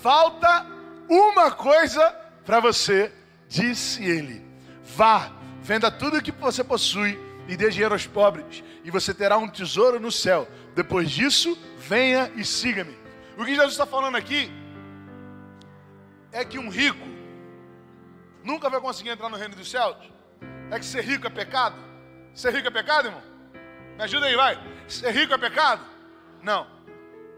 Falta 0.00 0.64
uma 1.08 1.50
coisa 1.50 2.10
para 2.44 2.60
você, 2.60 3.12
disse 3.48 4.04
ele. 4.04 4.46
Vá, 4.82 5.38
Venda 5.68 5.90
tudo 5.90 6.16
o 6.16 6.22
que 6.22 6.32
você 6.32 6.64
possui 6.64 7.20
e 7.46 7.54
dê 7.54 7.68
dinheiro 7.68 7.94
aos 7.94 8.06
pobres, 8.06 8.64
e 8.82 8.90
você 8.90 9.12
terá 9.12 9.36
um 9.36 9.46
tesouro 9.46 10.00
no 10.00 10.10
céu. 10.10 10.48
Depois 10.74 11.10
disso, 11.10 11.58
venha 11.76 12.32
e 12.36 12.42
siga-me. 12.42 12.96
O 13.36 13.44
que 13.44 13.54
Jesus 13.54 13.72
está 13.72 13.84
falando 13.84 14.16
aqui 14.16 14.50
é 16.32 16.42
que 16.42 16.58
um 16.58 16.70
rico 16.70 17.06
nunca 18.42 18.70
vai 18.70 18.80
conseguir 18.80 19.10
entrar 19.10 19.28
no 19.28 19.36
reino 19.36 19.54
dos 19.54 19.70
céus. 19.70 19.96
É 20.70 20.78
que 20.78 20.86
ser 20.86 21.04
rico 21.04 21.26
é 21.26 21.30
pecado? 21.30 21.76
Ser 22.32 22.54
rico 22.54 22.68
é 22.68 22.70
pecado, 22.70 23.08
irmão? 23.08 23.22
Me 23.98 24.04
ajuda 24.04 24.24
aí, 24.24 24.36
vai. 24.36 24.58
Ser 24.86 25.10
rico 25.10 25.34
é 25.34 25.38
pecado? 25.38 25.82
Não. 26.42 26.66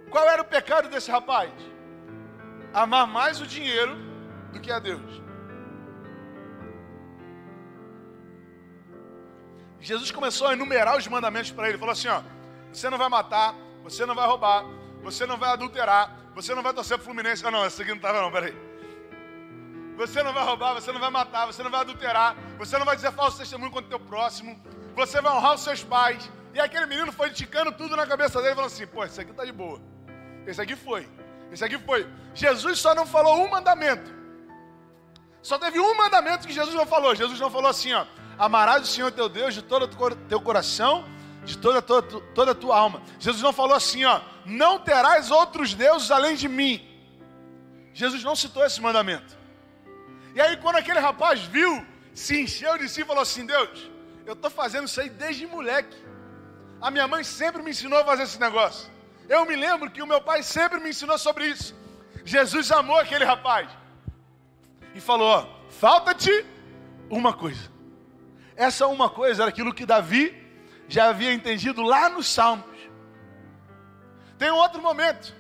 Qual 0.09 0.29
era 0.29 0.41
o 0.41 0.45
pecado 0.45 0.89
desse 0.89 1.11
rapaz? 1.11 1.51
Amar 2.73 3.07
mais 3.07 3.41
o 3.41 3.47
dinheiro 3.47 3.97
do 4.53 4.61
que 4.61 4.71
a 4.71 4.79
Deus. 4.79 5.21
Jesus 9.81 10.11
começou 10.11 10.49
a 10.49 10.53
enumerar 10.53 10.97
os 10.97 11.07
mandamentos 11.09 11.51
para 11.51 11.69
ele. 11.69 11.79
Falou 11.79 11.93
assim: 11.93 12.09
ó, 12.09 12.23
você 12.73 12.91
não 12.91 12.99
vai 12.99 13.09
matar, 13.09 13.55
você 13.83 14.05
não 14.05 14.15
vai 14.15 14.27
roubar, 14.27 14.65
você 15.03 15.27
não 15.27 15.39
vai 15.39 15.51
adulterar, 15.51 16.31
você 16.35 16.55
não 16.55 16.63
vai 16.63 16.75
torcer 16.75 16.99
pro 16.99 17.07
Fluminense. 17.07 17.47
Ah, 17.47 17.51
não, 17.51 17.65
essa 17.65 17.83
aqui 17.83 17.91
não 17.91 17.97
estava 17.97 18.21
não, 18.21 18.31
peraí. 18.31 18.55
Você 19.97 20.23
não 20.23 20.33
vai 20.33 20.45
roubar, 20.45 20.75
você 20.75 20.93
não 20.93 21.01
vai 21.01 21.11
matar, 21.11 21.47
você 21.47 21.63
não 21.63 21.71
vai 21.71 21.81
adulterar, 21.81 22.37
você 22.59 22.79
não 22.79 22.87
vai 22.87 22.97
dizer 22.97 23.13
falso 23.13 23.39
testemunho 23.39 23.71
contra 23.71 23.87
o 23.87 23.91
teu 23.91 24.01
próximo, 24.01 24.59
você 24.95 25.21
vai 25.21 25.33
honrar 25.33 25.55
os 25.55 25.63
seus 25.63 25.83
pais. 25.83 26.31
E 26.55 26.61
aquele 26.61 26.87
menino 26.87 27.13
foi 27.13 27.31
ticando 27.31 27.71
tudo 27.73 27.97
na 27.97 28.07
cabeça 28.07 28.41
dele, 28.41 28.55
falando 28.55 28.71
assim: 28.71 28.87
pô, 28.87 29.05
esse 29.05 29.21
aqui 29.21 29.33
tá 29.33 29.45
de 29.45 29.53
boa. 29.53 29.81
Esse 30.47 30.61
aqui 30.61 30.77
foi. 30.77 31.09
Esse 31.53 31.65
aqui 31.65 31.79
foi. 31.79 32.07
Jesus 32.35 32.79
só 32.79 32.95
não 32.95 33.07
falou 33.07 33.45
um 33.45 33.51
mandamento. 33.51 34.11
Só 35.43 35.59
teve 35.59 35.81
um 35.81 35.97
mandamento 35.97 36.47
que 36.47 36.53
Jesus 36.53 36.75
não 36.75 36.87
falou. 36.87 37.15
Jesus 37.15 37.41
não 37.41 37.51
falou 37.51 37.69
assim, 37.69 37.93
ó. 37.93 38.07
Amarás 38.39 38.83
o 38.83 38.87
Senhor 38.87 39.11
teu 39.13 39.29
Deus 39.29 39.55
de 39.55 39.63
todo 39.63 39.85
o 39.85 40.17
teu 40.17 40.41
coração, 40.41 41.05
de 41.45 41.59
toda, 41.59 41.83
toda, 41.83 42.21
toda 42.35 42.53
a 42.53 42.55
tua 42.55 42.79
alma. 42.79 43.03
Jesus 43.19 43.43
não 43.43 43.53
falou 43.53 43.77
assim, 43.77 44.05
ó. 44.05 44.21
Não 44.45 44.79
terás 44.79 45.31
outros 45.31 45.75
deuses 45.75 46.11
além 46.11 46.37
de 46.37 46.49
mim. 46.49 46.87
Jesus 47.93 48.23
não 48.23 48.37
citou 48.37 48.65
esse 48.65 48.81
mandamento. 48.81 49.39
E 50.35 50.41
aí, 50.41 50.57
quando 50.59 50.77
aquele 50.77 51.01
rapaz 51.01 51.41
viu, 51.41 51.85
se 52.15 52.41
encheu 52.41 52.79
de 52.79 52.89
si 52.89 53.03
e 53.03 53.05
falou 53.05 53.23
assim: 53.23 53.45
Deus, 53.45 53.91
eu 54.25 54.35
estou 54.35 54.51
fazendo 54.51 54.87
isso 54.87 55.01
aí 55.01 55.11
desde 55.11 55.47
moleque. 55.47 55.97
A 56.81 56.91
minha 56.91 57.07
mãe 57.09 57.25
sempre 57.25 57.63
me 57.63 57.71
ensinou 57.71 57.99
a 57.99 58.05
fazer 58.05 58.23
esse 58.23 58.41
negócio. 58.41 58.89
Eu 59.31 59.47
me 59.47 59.55
lembro 59.55 59.89
que 59.89 60.03
o 60.03 60.07
meu 60.09 60.21
pai 60.21 60.43
sempre 60.43 60.81
me 60.81 60.91
ensinou 60.91 61.17
sobre 61.17 61.47
isso. 61.47 61.73
Jesus 62.25 62.73
amou 62.73 62.99
aquele 62.99 63.25
rapaz 63.25 63.71
e 64.93 65.01
falou: 65.01 65.49
falta-te 65.69 66.45
uma 67.09 67.33
coisa. 67.33 67.71
Essa 68.57 68.89
uma 68.89 69.09
coisa 69.09 69.45
era 69.45 69.51
aquilo 69.51 69.73
que 69.73 69.87
Davi 69.87 70.37
já 70.89 71.11
havia 71.11 71.33
entendido 71.33 71.81
lá 71.81 72.09
nos 72.09 72.27
Salmos. 72.27 72.67
Tem 74.37 74.51
um 74.51 74.57
outro 74.57 74.83
momento 74.83 75.33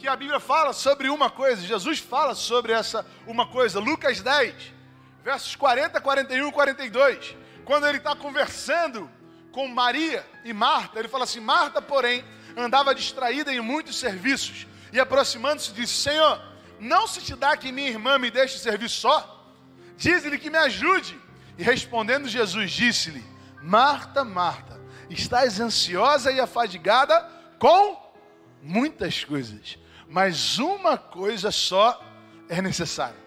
que 0.00 0.08
a 0.08 0.16
Bíblia 0.16 0.40
fala 0.40 0.72
sobre 0.72 1.08
uma 1.08 1.30
coisa, 1.30 1.62
Jesus 1.62 2.00
fala 2.00 2.34
sobre 2.34 2.72
essa 2.72 3.06
uma 3.24 3.46
coisa, 3.46 3.78
Lucas 3.78 4.20
10, 4.20 4.74
versos 5.22 5.54
40, 5.54 6.00
41 6.00 6.48
e 6.48 6.52
42. 6.52 7.36
Quando 7.64 7.86
ele 7.86 7.98
está 7.98 8.16
conversando 8.16 9.08
com 9.52 9.68
Maria 9.68 10.26
e 10.44 10.52
Marta, 10.52 10.98
ele 10.98 11.06
fala 11.06 11.22
assim: 11.22 11.38
Marta, 11.38 11.80
porém, 11.80 12.24
andava 12.56 12.94
distraída 12.94 13.52
em 13.52 13.60
muitos 13.60 13.96
serviços 13.96 14.66
e 14.92 14.98
aproximando-se 14.98 15.72
disse: 15.72 15.94
Senhor, 15.94 16.40
não 16.80 17.06
se 17.06 17.20
te 17.20 17.34
dá 17.34 17.56
que 17.56 17.70
minha 17.70 17.90
irmã 17.90 18.18
me 18.18 18.30
deixe 18.30 18.58
servir 18.58 18.88
só? 18.88 19.54
Diz-lhe 19.96 20.38
que 20.38 20.50
me 20.50 20.58
ajude. 20.58 21.18
E 21.58 21.62
respondendo 21.62 22.28
Jesus, 22.28 22.70
disse-lhe: 22.70 23.24
Marta, 23.62 24.24
Marta, 24.24 24.80
estás 25.10 25.60
ansiosa 25.60 26.32
e 26.32 26.40
afadigada 26.40 27.20
com 27.58 28.14
muitas 28.62 29.24
coisas, 29.24 29.78
mas 30.08 30.58
uma 30.58 30.98
coisa 30.98 31.50
só 31.50 32.02
é 32.48 32.60
necessária. 32.60 33.18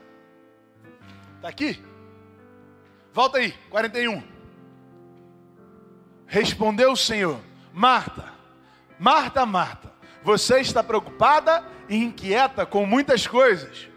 Está 1.35 1.49
aqui? 1.49 1.83
Volta 3.13 3.37
aí, 3.37 3.51
41. 3.69 4.23
Respondeu 6.27 6.91
o 6.91 6.97
Senhor: 6.97 7.41
Marta, 7.73 8.28
Marta, 8.99 9.45
Marta, 9.45 9.93
você 10.21 10.59
está 10.59 10.83
preocupada 10.83 11.63
e 11.87 11.95
inquieta 11.95 12.65
com 12.65 12.85
muitas 12.85 13.25
coisas. 13.25 13.87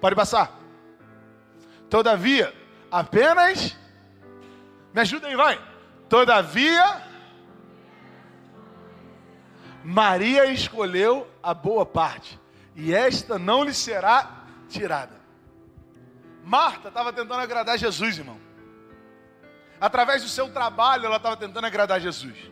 Pode 0.00 0.14
passar. 0.14 0.58
Todavia, 1.90 2.54
apenas. 2.90 3.76
Me 4.94 5.00
ajudem, 5.00 5.36
vai. 5.36 5.60
Todavia, 6.08 7.02
Maria 9.84 10.46
escolheu 10.46 11.28
a 11.42 11.54
boa 11.54 11.86
parte, 11.86 12.38
e 12.74 12.94
esta 12.94 13.38
não 13.38 13.64
lhe 13.64 13.74
será 13.74 14.44
tirada. 14.68 15.20
Marta 16.44 16.88
estava 16.88 17.12
tentando 17.12 17.40
agradar 17.40 17.78
Jesus, 17.78 18.18
irmão. 18.18 18.38
Através 19.80 20.22
do 20.22 20.28
seu 20.28 20.52
trabalho, 20.52 21.06
ela 21.06 21.16
estava 21.16 21.36
tentando 21.36 21.66
agradar 21.66 22.00
Jesus. 22.00 22.50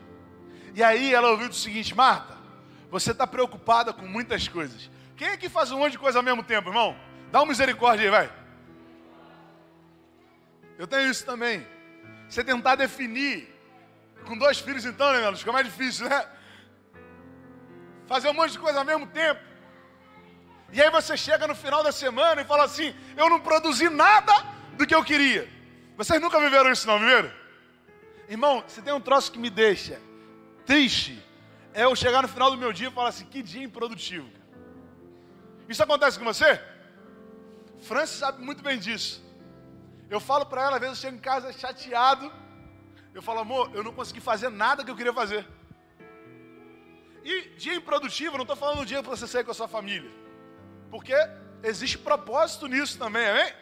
E 0.78 0.82
aí 0.84 1.12
ela 1.12 1.30
ouviu 1.30 1.48
o 1.48 1.52
seguinte: 1.52 1.92
Marta, 1.92 2.38
você 2.88 3.10
está 3.10 3.26
preocupada 3.26 3.92
com 3.92 4.06
muitas 4.06 4.46
coisas. 4.46 4.88
Quem 5.16 5.26
é 5.26 5.36
que 5.36 5.48
faz 5.48 5.72
um 5.72 5.78
monte 5.80 5.92
de 5.92 5.98
coisa 5.98 6.20
ao 6.20 6.22
mesmo 6.22 6.44
tempo, 6.44 6.68
irmão? 6.68 6.96
Dá 7.32 7.40
uma 7.40 7.46
misericórdia 7.46 8.04
aí, 8.04 8.10
vai. 8.10 8.32
Eu 10.78 10.86
tenho 10.86 11.10
isso 11.10 11.26
também. 11.26 11.66
Você 12.28 12.44
tentar 12.44 12.76
definir, 12.76 13.52
com 14.24 14.38
dois 14.38 14.60
filhos 14.60 14.84
então, 14.84 15.12
né, 15.12 15.20
Melos? 15.20 15.40
Fica 15.40 15.50
mais 15.50 15.66
difícil, 15.66 16.08
né? 16.08 16.24
Fazer 18.06 18.28
um 18.28 18.34
monte 18.34 18.52
de 18.52 18.60
coisa 18.60 18.78
ao 18.78 18.84
mesmo 18.84 19.08
tempo. 19.08 19.40
E 20.72 20.80
aí 20.80 20.90
você 20.92 21.16
chega 21.16 21.48
no 21.48 21.56
final 21.56 21.82
da 21.82 21.90
semana 21.90 22.42
e 22.42 22.44
fala 22.44 22.62
assim: 22.62 22.94
Eu 23.16 23.28
não 23.28 23.40
produzi 23.40 23.88
nada 23.88 24.32
do 24.74 24.86
que 24.86 24.94
eu 24.94 25.02
queria. 25.02 25.48
Vocês 25.96 26.20
nunca 26.20 26.38
viveram 26.38 26.70
isso, 26.70 26.86
não 26.86 27.00
viveram? 27.00 27.32
Irmão, 28.28 28.62
se 28.68 28.80
tem 28.80 28.92
um 28.92 29.00
troço 29.00 29.32
que 29.32 29.40
me 29.40 29.50
deixa 29.50 30.06
triste, 30.68 31.12
é 31.72 31.84
eu 31.84 31.96
chegar 31.96 32.20
no 32.20 32.28
final 32.28 32.50
do 32.50 32.58
meu 32.58 32.72
dia 32.78 32.88
e 32.88 32.96
falar 32.98 33.08
assim: 33.08 33.24
Que 33.24 33.42
dia 33.42 33.62
improdutivo. 33.62 34.28
Isso 35.68 35.82
acontece 35.82 36.18
com 36.18 36.26
você? 36.32 36.50
Francis 37.88 38.18
sabe 38.18 38.42
muito 38.48 38.62
bem 38.62 38.78
disso. 38.78 39.24
Eu 40.10 40.20
falo 40.20 40.44
para 40.46 40.62
ela, 40.62 40.76
às 40.76 40.80
vezes 40.80 40.96
eu 40.96 41.02
chego 41.02 41.16
em 41.16 41.20
casa 41.20 41.52
chateado. 41.52 42.30
Eu 43.14 43.22
falo, 43.22 43.40
amor, 43.40 43.70
eu 43.74 43.82
não 43.82 43.92
consegui 43.92 44.20
fazer 44.20 44.48
nada 44.48 44.84
que 44.84 44.90
eu 44.90 44.96
queria 44.96 45.12
fazer. 45.12 45.46
E 47.24 47.50
dia 47.56 47.74
improdutivo, 47.74 48.34
eu 48.34 48.38
não 48.38 48.44
estou 48.44 48.56
falando 48.56 48.78
do 48.78 48.86
dia 48.86 49.02
para 49.02 49.14
você 49.14 49.26
sair 49.26 49.44
com 49.44 49.50
a 49.50 49.54
sua 49.54 49.68
família. 49.68 50.10
Porque 50.90 51.14
existe 51.62 51.98
propósito 51.98 52.66
nisso 52.66 52.98
também, 52.98 53.28
amém? 53.28 53.52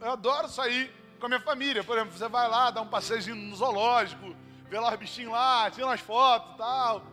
Eu 0.00 0.10
adoro 0.10 0.48
sair 0.48 0.92
com 1.18 1.26
a 1.26 1.28
minha 1.28 1.40
família. 1.40 1.82
Por 1.82 1.96
exemplo, 1.96 2.16
você 2.16 2.28
vai 2.28 2.48
lá, 2.48 2.70
dá 2.70 2.82
um 2.82 2.88
passeiozinho 2.88 3.36
no 3.36 3.56
zoológico, 3.56 4.36
vê 4.72 4.80
lá 4.80 4.90
os 4.90 4.98
bichinhos 4.98 5.30
lá, 5.30 5.70
tira 5.70 5.86
umas 5.86 6.00
fotos 6.00 6.54
e 6.54 6.56
tal. 6.56 7.04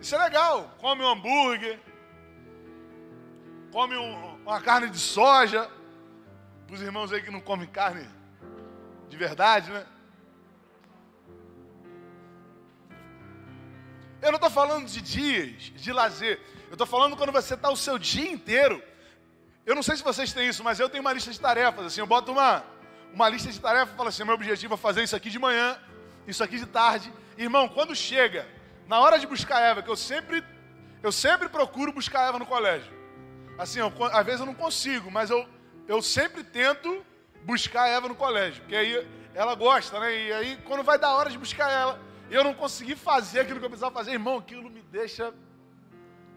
Isso 0.00 0.16
é 0.16 0.18
legal. 0.18 0.74
Come 0.78 1.00
um 1.00 1.08
hambúrguer, 1.08 1.78
come 3.70 3.96
um, 3.96 4.34
uma 4.42 4.60
carne 4.60 4.90
de 4.90 4.98
soja. 4.98 5.70
Para 6.66 6.74
os 6.74 6.82
irmãos 6.82 7.12
aí 7.12 7.22
que 7.22 7.30
não 7.30 7.40
comem 7.40 7.68
carne 7.68 8.04
de 9.08 9.16
verdade, 9.16 9.70
né? 9.70 9.86
Eu 14.20 14.32
não 14.32 14.36
estou 14.36 14.50
falando 14.50 14.88
de 14.88 15.00
dias 15.00 15.70
de 15.84 15.92
lazer. 15.92 16.40
Eu 16.66 16.72
estou 16.72 16.86
falando 16.86 17.16
quando 17.16 17.30
você 17.30 17.54
está 17.54 17.70
o 17.70 17.76
seu 17.76 17.96
dia 17.96 18.28
inteiro. 18.28 18.82
Eu 19.64 19.76
não 19.76 19.84
sei 19.84 19.96
se 19.96 20.02
vocês 20.02 20.32
têm 20.32 20.48
isso, 20.48 20.64
mas 20.64 20.80
eu 20.80 20.88
tenho 20.88 21.02
uma 21.02 21.12
lista 21.12 21.30
de 21.30 21.38
tarefas. 21.38 21.86
Assim, 21.86 22.00
eu 22.00 22.08
boto 22.08 22.32
uma, 22.32 22.64
uma 23.12 23.28
lista 23.28 23.52
de 23.52 23.60
tarefas 23.60 23.94
e 23.94 23.96
falo 23.96 24.08
assim: 24.08 24.24
meu 24.24 24.34
objetivo 24.34 24.74
é 24.74 24.76
fazer 24.76 25.04
isso 25.04 25.14
aqui 25.14 25.30
de 25.30 25.38
manhã, 25.38 25.78
isso 26.26 26.42
aqui 26.42 26.58
de 26.58 26.66
tarde. 26.66 27.12
Irmão, 27.36 27.68
quando 27.68 27.94
chega 27.94 28.46
na 28.86 29.00
hora 29.00 29.18
de 29.18 29.26
buscar 29.26 29.60
Eva, 29.60 29.82
que 29.82 29.90
eu 29.90 29.96
sempre, 29.96 30.44
eu 31.02 31.12
sempre 31.12 31.48
procuro 31.48 31.92
buscar 31.92 32.28
Eva 32.28 32.38
no 32.38 32.46
colégio. 32.46 32.92
Assim, 33.58 33.78
eu, 33.78 33.92
às 34.12 34.26
vezes 34.26 34.40
eu 34.40 34.46
não 34.46 34.54
consigo, 34.54 35.10
mas 35.10 35.30
eu, 35.30 35.46
eu 35.86 36.02
sempre 36.02 36.42
tento 36.42 37.04
buscar 37.44 37.88
Eva 37.88 38.08
no 38.08 38.14
colégio, 38.14 38.62
porque 38.62 38.76
aí 38.76 39.06
ela 39.34 39.54
gosta, 39.54 39.98
né? 40.00 40.16
E 40.16 40.32
aí, 40.32 40.56
quando 40.64 40.82
vai 40.82 40.98
dar 40.98 41.14
hora 41.14 41.30
de 41.30 41.38
buscar 41.38 41.70
ela, 41.70 42.00
eu 42.30 42.42
não 42.42 42.54
consegui 42.54 42.96
fazer 42.96 43.40
aquilo 43.40 43.58
que 43.58 43.64
eu 43.64 43.70
precisava 43.70 43.94
fazer, 43.94 44.12
irmão, 44.12 44.38
aquilo 44.38 44.70
me 44.70 44.80
deixa 44.80 45.32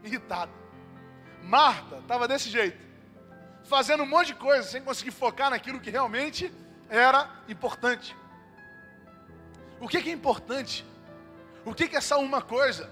irritado. 0.04 0.52
Marta 1.44 1.98
estava 1.98 2.28
desse 2.28 2.50
jeito, 2.50 2.78
fazendo 3.64 4.04
um 4.04 4.08
monte 4.08 4.28
de 4.28 4.36
coisa, 4.36 4.68
sem 4.68 4.82
conseguir 4.82 5.12
focar 5.12 5.50
naquilo 5.50 5.80
que 5.80 5.90
realmente 5.90 6.52
era 6.90 7.30
importante. 7.48 8.16
O 9.80 9.88
que, 9.88 10.02
que 10.02 10.10
é 10.10 10.14
importante? 10.14 10.86
O 11.64 11.74
que, 11.74 11.88
que 11.88 11.96
é 11.96 12.00
essa 12.00 12.18
uma 12.18 12.42
coisa? 12.42 12.90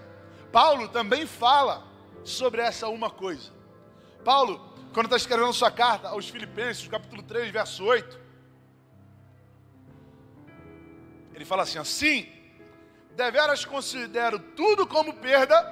Paulo 0.52 0.88
também 0.88 1.26
fala 1.26 1.84
sobre 2.24 2.60
essa 2.60 2.88
uma 2.88 3.10
coisa. 3.10 3.52
Paulo, 4.24 4.60
quando 4.92 5.06
está 5.06 5.16
escrevendo 5.16 5.52
sua 5.52 5.70
carta 5.70 6.08
aos 6.08 6.28
Filipenses, 6.28 6.86
capítulo 6.88 7.22
3, 7.22 7.50
verso 7.50 7.84
8, 7.84 8.20
ele 11.34 11.44
fala 11.44 11.62
assim: 11.62 11.78
assim, 11.78 12.28
deveras 13.14 13.64
considero 13.64 14.38
tudo 14.38 14.86
como 14.86 15.12
perda 15.14 15.62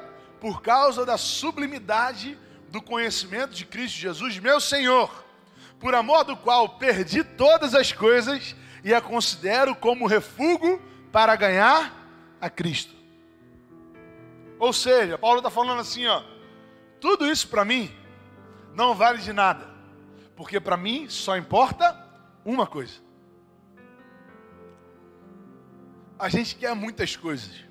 por 0.40 0.61
causa 0.61 1.07
da 1.07 1.16
sublimidade 1.16 2.38
do 2.68 2.83
conhecimento 2.83 3.55
de 3.55 3.64
Cristo 3.64 3.96
Jesus, 3.98 4.38
meu 4.38 4.61
Senhor, 4.61 5.24
por 5.79 5.94
amor 5.94 6.24
do 6.24 6.37
qual 6.37 6.68
perdi 6.70 7.22
todas 7.22 7.74
as 7.74 7.92
coisas 7.92 8.55
e 8.83 8.92
a 8.92 9.00
considero 9.00 9.74
como 9.74 10.07
refúgio 10.07 10.83
para 11.14 11.37
ganhar 11.37 11.94
a 12.40 12.50
Cristo. 12.50 12.92
Ou 14.59 14.72
seja, 14.72 15.16
Paulo 15.16 15.38
está 15.38 15.48
falando 15.48 15.79
assim, 15.79 16.05
ó, 16.09 16.24
tudo 17.00 17.24
isso 17.24 17.46
para 17.46 17.64
mim 17.64 17.88
não 18.74 18.96
vale 18.96 19.18
de 19.18 19.33
nada. 19.33 19.72
Porque 20.35 20.59
para 20.59 20.77
mim 20.77 21.09
só 21.09 21.37
importa 21.37 21.96
uma 22.44 22.66
coisa. 22.66 22.94
A 26.18 26.29
gente 26.29 26.57
quer 26.57 26.74
muitas 26.74 27.14
coisas. 27.14 27.64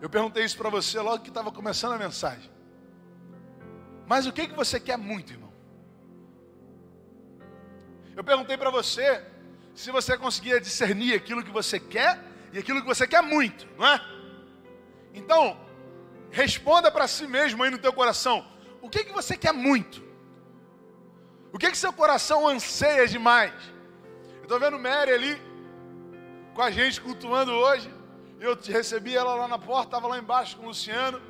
Eu 0.00 0.08
perguntei 0.08 0.44
isso 0.44 0.56
para 0.56 0.70
você 0.70 1.00
logo 1.00 1.24
que 1.24 1.30
estava 1.30 1.50
começando 1.50 1.94
a 1.94 1.98
mensagem. 1.98 2.48
Mas 4.06 4.28
o 4.28 4.32
que, 4.32 4.46
que 4.46 4.54
você 4.54 4.78
quer 4.78 4.96
muito, 4.96 5.32
irmão? 5.32 5.52
Eu 8.14 8.22
perguntei 8.22 8.56
para 8.56 8.70
você 8.70 9.26
se 9.74 9.90
você 9.90 10.16
conseguia 10.16 10.60
discernir 10.60 11.14
aquilo 11.14 11.42
que 11.42 11.50
você 11.50 11.80
quer 11.80 12.32
e 12.54 12.58
aquilo 12.60 12.80
que 12.80 12.86
você 12.86 13.04
quer 13.04 13.20
muito, 13.20 13.66
não 13.76 13.84
é? 13.84 14.00
Então, 15.12 15.58
responda 16.30 16.88
para 16.88 17.08
si 17.08 17.26
mesmo 17.26 17.60
aí 17.64 17.70
no 17.70 17.78
teu 17.78 17.92
coração. 17.92 18.46
O 18.80 18.88
que, 18.88 19.02
que 19.02 19.12
você 19.12 19.36
quer 19.36 19.52
muito? 19.52 20.00
O 21.52 21.58
que, 21.58 21.68
que 21.68 21.76
seu 21.76 21.92
coração 21.92 22.46
anseia 22.46 23.08
demais? 23.08 23.52
Eu 24.36 24.44
estou 24.44 24.60
vendo 24.60 24.78
Mary 24.78 25.10
ali 25.10 25.36
com 26.54 26.62
a 26.62 26.70
gente 26.70 27.00
cultuando 27.00 27.50
hoje. 27.50 27.92
Eu 28.38 28.56
recebi 28.56 29.16
ela 29.16 29.34
lá 29.34 29.48
na 29.48 29.58
porta, 29.58 29.88
estava 29.88 30.06
lá 30.06 30.16
embaixo 30.16 30.56
com 30.56 30.62
o 30.62 30.66
Luciano. 30.68 31.20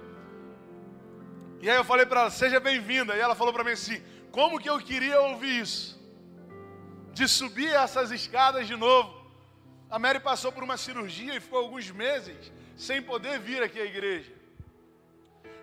E 1.63 1.71
aí 1.71 1.77
eu 1.77 1.85
falei 1.85 2.05
para 2.05 2.21
ela, 2.21 2.31
seja 2.31 2.61
bem-vinda. 2.61 3.17
E 3.17 3.21
ela 3.21 3.35
falou 3.35 3.55
para 3.55 3.65
mim 3.65 3.71
assim: 3.71 4.03
como 4.31 4.61
que 4.61 4.69
eu 4.69 4.79
queria 4.79 5.23
ouvir 5.23 5.59
isso? 5.61 5.99
De 7.15 7.27
subir 7.27 7.73
essas 7.73 8.11
escadas 8.11 8.67
de 8.67 8.77
novo. 8.77 9.24
A 9.91 9.99
Mary 9.99 10.21
passou 10.21 10.51
por 10.51 10.65
uma 10.65 10.77
cirurgia 10.77 11.37
e 11.37 11.41
ficou 11.41 11.59
alguns 11.59 11.91
meses 11.91 12.53
sem 12.77 13.01
poder 13.03 13.39
vir 13.39 13.63
aqui 13.63 13.81
à 13.81 13.85
igreja. 13.85 14.33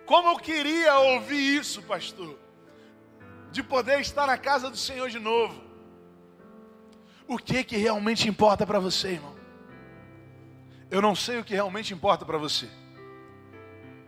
Como 0.06 0.28
eu 0.30 0.36
queria 0.36 0.98
ouvir 0.98 1.58
isso, 1.58 1.82
pastor, 1.82 2.38
de 3.50 3.62
poder 3.62 4.00
estar 4.00 4.26
na 4.26 4.38
casa 4.38 4.70
do 4.70 4.76
Senhor 4.76 5.08
de 5.10 5.18
novo. 5.18 5.62
O 7.26 7.38
que 7.38 7.62
que 7.62 7.76
realmente 7.76 8.28
importa 8.28 8.66
para 8.66 8.78
você, 8.78 9.12
irmão? 9.12 9.36
Eu 10.90 11.00
não 11.00 11.14
sei 11.14 11.38
o 11.38 11.44
que 11.44 11.54
realmente 11.54 11.94
importa 11.94 12.24
para 12.24 12.36
você. 12.36 12.68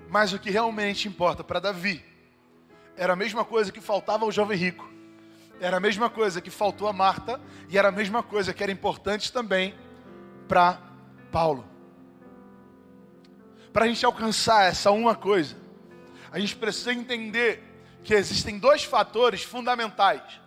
Mas 0.09 0.33
o 0.33 0.39
que 0.39 0.51
realmente 0.51 1.09
importa 1.09 1.43
para 1.43 1.61
Davi 1.61 2.05
era 2.97 3.15
a 3.15 3.17
mesma 3.17 3.45
coisa 3.45 3.73
que 3.73 3.81
faltava 3.81 4.25
ao 4.25 4.33
jovem 4.33 4.57
rico. 4.57 4.89
Era 5.61 5.77
a 5.77 5.81
mesma 5.81 6.11
coisa 6.11 6.41
que 6.41 6.51
faltou 6.51 6.89
a 6.89 6.93
Marta 6.93 7.41
e 7.69 7.79
era 7.79 7.89
a 7.89 7.93
mesma 7.93 8.23
coisa 8.23 8.53
que 8.53 8.63
era 8.63 8.73
importante 8.73 9.33
também 9.33 9.75
para 10.49 10.81
Paulo. 11.31 11.65
Para 13.73 13.87
a 13.87 13.89
gente 13.89 14.05
alcançar 14.07 14.65
essa 14.65 14.91
uma 14.91 15.15
coisa, 15.17 15.57
a 16.31 16.39
gente 16.39 16.57
precisa 16.57 16.93
entender 16.93 17.63
que 18.05 18.15
existem 18.15 18.59
dois 18.59 18.85
fatores 18.85 19.43
fundamentais. 19.43 20.41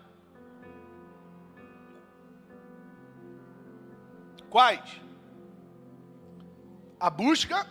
Quais? 4.50 5.02
A 7.00 7.10
busca, 7.10 7.68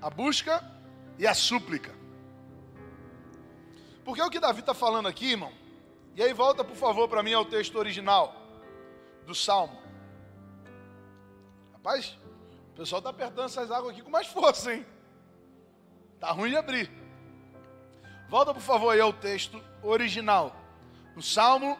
a 0.00 0.08
busca 0.08 0.64
e 1.18 1.26
a 1.26 1.34
súplica. 1.34 1.92
Porque 4.04 4.20
é 4.20 4.24
o 4.24 4.30
que 4.30 4.40
Davi 4.40 4.60
está 4.60 4.74
falando 4.74 5.08
aqui, 5.08 5.32
irmão. 5.32 5.52
E 6.14 6.22
aí 6.22 6.32
volta, 6.32 6.62
por 6.62 6.76
favor, 6.76 7.08
para 7.08 7.22
mim 7.22 7.32
ao 7.32 7.44
texto 7.44 7.76
original 7.76 8.34
do 9.26 9.34
Salmo. 9.34 9.81
Rapaz, 11.84 12.16
o 12.72 12.76
pessoal 12.76 13.00
está 13.00 13.10
apertando 13.10 13.46
essas 13.46 13.68
águas 13.72 13.90
aqui 13.90 14.02
com 14.02 14.10
mais 14.10 14.28
força, 14.28 14.72
hein? 14.72 14.86
Tá 16.20 16.30
ruim 16.30 16.50
de 16.50 16.56
abrir. 16.56 16.88
Volta, 18.28 18.54
por 18.54 18.62
favor, 18.62 18.90
aí 18.90 19.00
ao 19.00 19.12
texto 19.12 19.60
original. 19.82 20.54
No 21.16 21.20
Salmo 21.20 21.76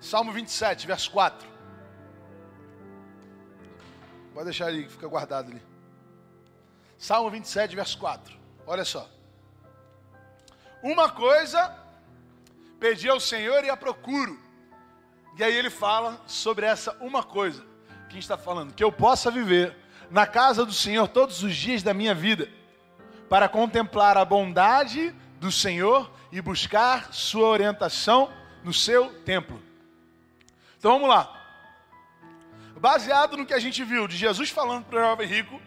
Salmo 0.00 0.32
27, 0.32 0.86
verso 0.86 1.10
4. 1.10 1.46
Pode 4.32 4.46
deixar 4.46 4.72
ele, 4.72 4.88
fica 4.88 5.06
guardado 5.06 5.50
ali. 5.50 5.62
Salmo 6.96 7.30
27, 7.30 7.76
verso 7.76 7.98
4. 7.98 8.34
Olha 8.66 8.86
só. 8.86 9.06
Uma 10.82 11.10
coisa 11.10 11.78
pedi 12.78 13.06
ao 13.06 13.20
Senhor 13.20 13.62
e 13.64 13.68
a 13.68 13.76
procuro. 13.76 14.40
E 15.38 15.44
aí 15.44 15.54
ele 15.54 15.70
fala 15.70 16.20
sobre 16.26 16.66
essa 16.66 16.96
uma 17.00 17.22
coisa 17.22 17.62
que 18.08 18.10
a 18.10 18.12
gente 18.14 18.22
está 18.22 18.36
falando, 18.36 18.74
que 18.74 18.82
eu 18.82 18.90
possa 18.90 19.30
viver 19.30 19.76
na 20.10 20.26
casa 20.26 20.66
do 20.66 20.72
Senhor 20.72 21.06
todos 21.08 21.42
os 21.42 21.54
dias 21.54 21.82
da 21.82 21.94
minha 21.94 22.14
vida, 22.14 22.48
para 23.28 23.48
contemplar 23.48 24.16
a 24.16 24.24
bondade 24.24 25.14
do 25.38 25.52
Senhor 25.52 26.10
e 26.32 26.40
buscar 26.40 27.12
sua 27.12 27.46
orientação 27.48 28.32
no 28.64 28.72
seu 28.72 29.12
templo. 29.20 29.62
Então 30.78 30.92
vamos 30.92 31.08
lá. 31.08 31.36
Baseado 32.76 33.36
no 33.36 33.46
que 33.46 33.54
a 33.54 33.58
gente 33.58 33.84
viu 33.84 34.08
de 34.08 34.16
Jesus 34.16 34.50
falando 34.50 34.84
para 34.84 34.98
o 34.98 35.02
jovem 35.02 35.26
rico, 35.26 35.60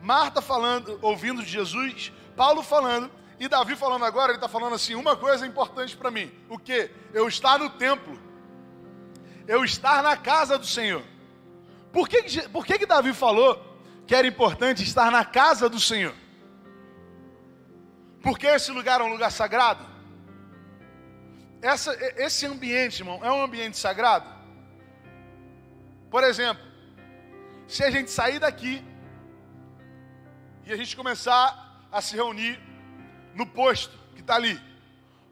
Marta 0.00 0.40
falando, 0.40 0.98
ouvindo 1.02 1.42
de 1.42 1.50
Jesus, 1.50 2.12
Paulo 2.36 2.62
falando 2.62 3.10
e 3.38 3.48
Davi 3.48 3.76
falando 3.76 4.04
agora, 4.04 4.32
ele 4.32 4.38
está 4.38 4.48
falando 4.48 4.74
assim: 4.74 4.94
uma 4.94 5.16
coisa 5.16 5.46
importante 5.46 5.96
para 5.96 6.10
mim, 6.10 6.30
o 6.48 6.58
que? 6.58 6.90
Eu 7.12 7.28
estar 7.28 7.58
no 7.58 7.68
templo, 7.70 8.18
eu 9.46 9.64
estar 9.64 10.02
na 10.02 10.16
casa 10.16 10.58
do 10.58 10.66
Senhor. 10.66 11.02
Por 11.92 12.08
que, 12.08 12.48
por 12.48 12.64
que, 12.64 12.78
que 12.78 12.86
Davi 12.86 13.12
falou 13.12 13.70
que 14.10 14.14
era 14.16 14.26
importante 14.26 14.82
estar 14.82 15.08
na 15.08 15.24
casa 15.24 15.68
do 15.68 15.78
Senhor. 15.78 16.12
Porque 18.20 18.44
esse 18.44 18.72
lugar 18.72 19.00
é 19.00 19.04
um 19.04 19.12
lugar 19.12 19.30
sagrado. 19.30 19.86
Essa, 21.62 21.96
esse 22.16 22.44
ambiente, 22.44 23.02
irmão, 23.02 23.24
é 23.24 23.30
um 23.30 23.40
ambiente 23.40 23.78
sagrado. 23.78 24.28
Por 26.10 26.24
exemplo, 26.24 26.60
se 27.68 27.84
a 27.84 27.90
gente 27.92 28.10
sair 28.10 28.40
daqui 28.40 28.84
e 30.66 30.72
a 30.72 30.76
gente 30.76 30.96
começar 30.96 31.86
a 31.92 32.00
se 32.00 32.16
reunir 32.16 32.58
no 33.32 33.46
posto 33.46 33.96
que 34.16 34.22
está 34.22 34.34
ali, 34.34 34.60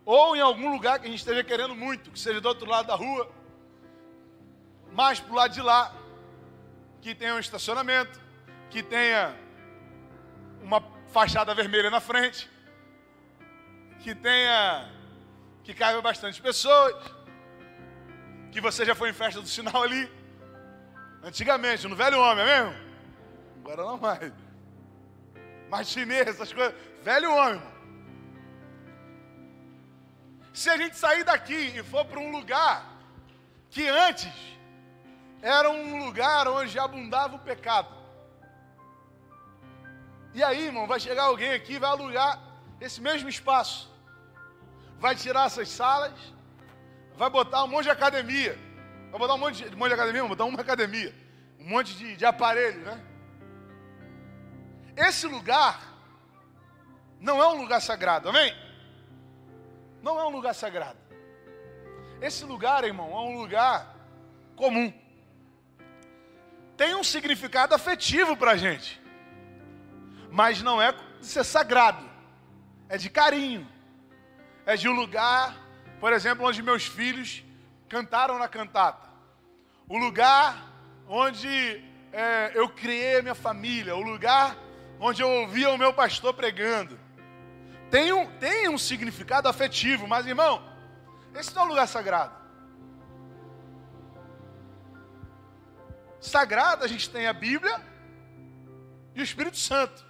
ou 0.05 0.37
em 0.37 0.40
algum 0.40 0.71
lugar 0.71 1.01
que 1.01 1.09
a 1.09 1.11
gente 1.11 1.18
esteja 1.18 1.42
querendo 1.42 1.75
muito, 1.75 2.12
que 2.12 2.21
seja 2.21 2.40
do 2.40 2.47
outro 2.47 2.71
lado 2.71 2.87
da 2.87 2.94
rua, 2.94 3.29
mais 4.99 5.21
para 5.21 5.33
o 5.33 5.37
lado 5.37 5.55
de 5.55 5.63
lá, 5.63 5.95
que 7.01 7.15
tenha 7.15 7.33
um 7.37 7.39
estacionamento, 7.39 8.21
que 8.69 8.83
tenha 8.83 9.33
uma 10.61 10.83
fachada 11.13 11.55
vermelha 11.55 11.89
na 11.89 12.01
frente, 12.01 12.51
que 14.01 14.13
tenha 14.13 14.91
que 15.63 15.73
caiba 15.73 16.03
bastante 16.03 16.43
pessoas, 16.43 16.97
que 18.51 18.61
você 18.61 18.85
já 18.85 18.93
foi 18.93 19.11
em 19.11 19.13
festa 19.13 19.41
do 19.41 19.47
sinal 19.47 19.85
ali, 19.85 20.11
antigamente, 21.23 21.87
no 21.87 21.95
velho 21.95 22.19
homem, 22.19 22.45
é 22.45 22.65
mesmo? 22.65 22.75
Agora 23.61 23.85
não 23.85 23.99
mais. 23.99 25.89
Chinês, 25.89 26.27
essas 26.27 26.53
coisas, 26.53 26.75
velho 27.05 27.33
homem. 27.37 27.63
Se 30.53 30.69
a 30.71 30.77
gente 30.77 30.97
sair 30.97 31.23
daqui 31.23 31.79
e 31.79 31.85
for 31.85 32.05
para 32.05 32.19
um 32.19 32.33
lugar 32.33 32.85
que 33.71 33.87
antes 33.87 34.58
era 35.40 35.70
um 35.70 36.05
lugar 36.05 36.48
onde 36.48 36.79
abundava 36.79 37.37
o 37.37 37.38
pecado, 37.38 37.98
e 40.35 40.42
aí, 40.42 40.66
irmão, 40.66 40.87
vai 40.87 41.01
chegar 41.01 41.24
alguém 41.24 41.53
aqui 41.53 41.79
vai 41.79 41.90
alugar 41.90 42.40
esse 42.81 43.01
mesmo 43.01 43.29
espaço. 43.29 43.90
Vai 44.98 45.14
tirar 45.16 45.46
essas 45.46 45.68
salas, 45.68 46.12
vai 47.16 47.31
botar 47.31 47.64
um 47.64 47.68
monte 47.68 47.85
de 47.85 47.90
academia. 47.90 48.59
Vai 49.11 49.18
botar 49.18 49.35
um 49.35 49.38
monte 49.38 49.68
de, 49.68 49.74
um 49.74 49.79
monte 49.79 49.88
de 49.88 49.94
academia, 49.94 50.20
vai 50.20 50.29
botar 50.29 50.44
uma 50.44 50.61
academia. 50.61 51.14
Um 51.59 51.68
monte 51.68 51.96
de, 51.96 52.16
de 52.16 52.24
aparelho, 52.24 52.81
né? 52.83 53.05
Esse 54.96 55.27
lugar 55.27 55.81
não 57.20 57.42
é 57.42 57.48
um 57.48 57.61
lugar 57.61 57.81
sagrado, 57.81 58.29
amém? 58.29 58.55
Não 60.03 60.20
é 60.20 60.24
um 60.24 60.31
lugar 60.31 60.55
sagrado. 60.55 60.98
Esse 62.20 62.44
lugar, 62.44 62.85
irmão, 62.85 63.11
é 63.11 63.20
um 63.20 63.40
lugar 63.40 63.94
comum. 64.57 64.92
Tem 66.79 66.95
um 66.95 67.03
significado 67.03 67.75
afetivo 67.75 68.37
para 68.37 68.53
a 68.53 68.57
gente. 68.57 69.03
Mas 70.31 70.62
não 70.62 70.81
é 70.81 70.93
de 70.93 71.27
ser 71.27 71.45
sagrado, 71.45 72.09
é 72.88 72.97
de 72.97 73.11
carinho, 73.11 73.67
é 74.64 74.77
de 74.77 74.88
um 74.88 74.93
lugar, 74.93 75.57
por 75.99 76.12
exemplo, 76.12 76.47
onde 76.47 76.62
meus 76.62 76.87
filhos 76.87 77.43
cantaram 77.88 78.38
na 78.38 78.47
cantata, 78.47 79.09
o 79.88 79.99
lugar 79.99 80.71
onde 81.09 81.83
é, 82.12 82.53
eu 82.55 82.69
criei 82.69 83.19
a 83.19 83.23
minha 83.23 83.35
família, 83.35 83.97
o 83.97 84.01
lugar 84.01 84.57
onde 85.01 85.21
eu 85.21 85.29
ouvia 85.29 85.71
o 85.71 85.79
meu 85.79 85.93
pastor 85.93 86.33
pregando. 86.33 86.97
Tem 87.91 88.12
um, 88.12 88.27
tem 88.38 88.69
um 88.69 88.79
significado 88.79 89.49
afetivo, 89.49 90.07
mas 90.07 90.27
irmão, 90.27 90.62
esse 91.35 91.53
não 91.57 91.62
é 91.62 91.64
um 91.64 91.69
lugar 91.71 91.88
sagrado. 91.88 92.38
Sagrado 96.21 96.85
a 96.85 96.89
gente 96.89 97.09
tem 97.09 97.27
a 97.27 97.33
Bíblia 97.33 97.81
e 99.15 99.21
o 99.21 99.25
Espírito 99.25 99.57
Santo 99.57 100.05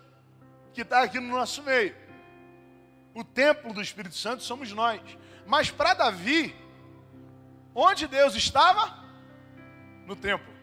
que 0.73 0.83
está 0.83 1.03
aqui 1.03 1.19
no 1.19 1.35
nosso 1.37 1.63
meio. 1.63 1.95
o 3.15 3.25
templo 3.25 3.73
do 3.73 3.83
Espírito 3.83 4.15
Santo 4.15 4.45
somos 4.45 4.71
nós. 4.73 5.01
Mas 5.45 5.73
para 5.73 5.93
Davi, 5.93 6.55
onde 7.75 8.07
Deus 8.07 8.37
estava? 8.37 8.97
No 10.07 10.15
templo. 10.15 10.55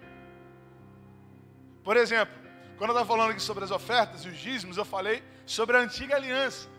Por 1.84 1.98
exemplo, 1.98 2.34
quando 2.78 2.92
eu 2.92 2.96
estava 2.96 3.06
falando 3.06 3.32
aqui 3.32 3.42
sobre 3.42 3.66
as 3.66 3.72
ofertas 3.72 4.24
e 4.24 4.30
os 4.30 4.38
dízimos, 4.38 4.78
eu 4.78 4.86
falei 4.86 5.22
sobre 5.46 5.76
a 5.76 5.82
antiga 5.82 6.16
aliança, 6.16 6.70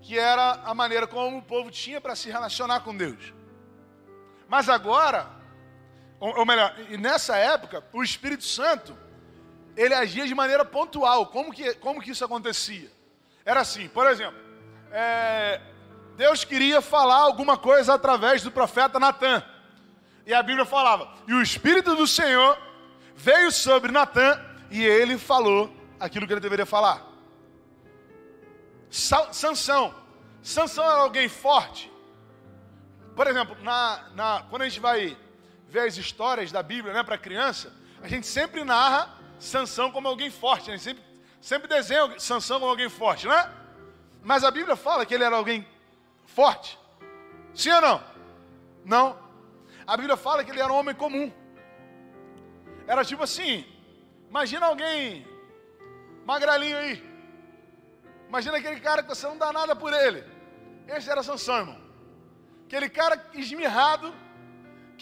que 0.00 0.16
era 0.16 0.60
a 0.64 0.72
maneira 0.72 1.06
como 1.08 1.38
o 1.38 1.42
povo 1.42 1.68
tinha 1.68 2.00
para 2.00 2.14
se 2.14 2.30
relacionar 2.30 2.80
com 2.80 2.96
Deus. 2.96 3.34
Mas 4.48 4.68
agora, 4.68 5.41
ou 6.30 6.46
melhor, 6.46 6.72
nessa 7.00 7.36
época, 7.36 7.82
o 7.92 8.00
Espírito 8.00 8.44
Santo, 8.44 8.96
ele 9.76 9.92
agia 9.92 10.24
de 10.24 10.34
maneira 10.34 10.64
pontual. 10.64 11.26
Como 11.26 11.52
que, 11.52 11.74
como 11.74 12.00
que 12.00 12.12
isso 12.12 12.24
acontecia? 12.24 12.88
Era 13.44 13.60
assim, 13.60 13.88
por 13.88 14.06
exemplo, 14.06 14.38
é, 14.92 15.60
Deus 16.16 16.44
queria 16.44 16.80
falar 16.80 17.16
alguma 17.16 17.56
coisa 17.56 17.94
através 17.94 18.40
do 18.40 18.52
profeta 18.52 19.00
Natan. 19.00 19.42
E 20.24 20.32
a 20.32 20.40
Bíblia 20.44 20.64
falava: 20.64 21.12
E 21.26 21.34
o 21.34 21.42
Espírito 21.42 21.96
do 21.96 22.06
Senhor 22.06 22.56
veio 23.16 23.50
sobre 23.50 23.90
Natan 23.90 24.40
e 24.70 24.84
ele 24.84 25.18
falou 25.18 25.74
aquilo 25.98 26.24
que 26.24 26.32
ele 26.32 26.40
deveria 26.40 26.66
falar. 26.66 27.04
Sansão. 28.88 29.92
Sansão 30.40 30.84
era 30.84 31.00
alguém 31.00 31.28
forte. 31.28 31.90
Por 33.16 33.26
exemplo, 33.26 33.56
na, 33.60 34.04
na, 34.14 34.44
quando 34.48 34.62
a 34.62 34.68
gente 34.68 34.78
vai 34.78 35.16
ver 35.72 35.88
as 35.88 35.96
histórias 35.96 36.52
da 36.52 36.62
Bíblia 36.62 36.92
né, 36.92 37.02
para 37.02 37.16
criança, 37.16 37.72
a 38.02 38.06
gente 38.06 38.26
sempre 38.26 38.62
narra 38.62 39.10
Sansão 39.38 39.90
como 39.90 40.06
alguém 40.06 40.30
forte. 40.30 40.66
Gente 40.66 40.82
sempre, 40.82 41.02
sempre 41.40 41.66
desenha 41.66 42.20
Sansão 42.20 42.60
como 42.60 42.70
alguém 42.70 42.90
forte, 42.90 43.26
né? 43.26 43.50
Mas 44.22 44.44
a 44.44 44.50
Bíblia 44.50 44.76
fala 44.76 45.06
que 45.06 45.14
ele 45.14 45.24
era 45.24 45.34
alguém 45.34 45.66
forte. 46.26 46.78
Sim 47.54 47.70
ou 47.70 47.80
não? 47.80 48.04
Não. 48.84 49.18
A 49.86 49.96
Bíblia 49.96 50.16
fala 50.16 50.44
que 50.44 50.50
ele 50.50 50.60
era 50.60 50.70
um 50.70 50.76
homem 50.76 50.94
comum. 50.94 51.32
Era 52.86 53.02
tipo 53.02 53.22
assim: 53.22 53.64
imagina 54.28 54.66
alguém 54.66 55.26
magrelinho 56.26 56.76
aí. 56.76 57.02
Imagina 58.28 58.58
aquele 58.58 58.78
cara 58.78 59.02
que 59.02 59.08
você 59.08 59.26
não 59.26 59.38
dá 59.38 59.50
nada 59.54 59.74
por 59.74 59.92
ele. 59.94 60.22
Esse 60.86 61.10
era 61.10 61.22
Sansão, 61.22 61.60
irmão. 61.60 61.80
Aquele 62.66 62.90
cara 62.90 63.30
esmirrado, 63.32 64.14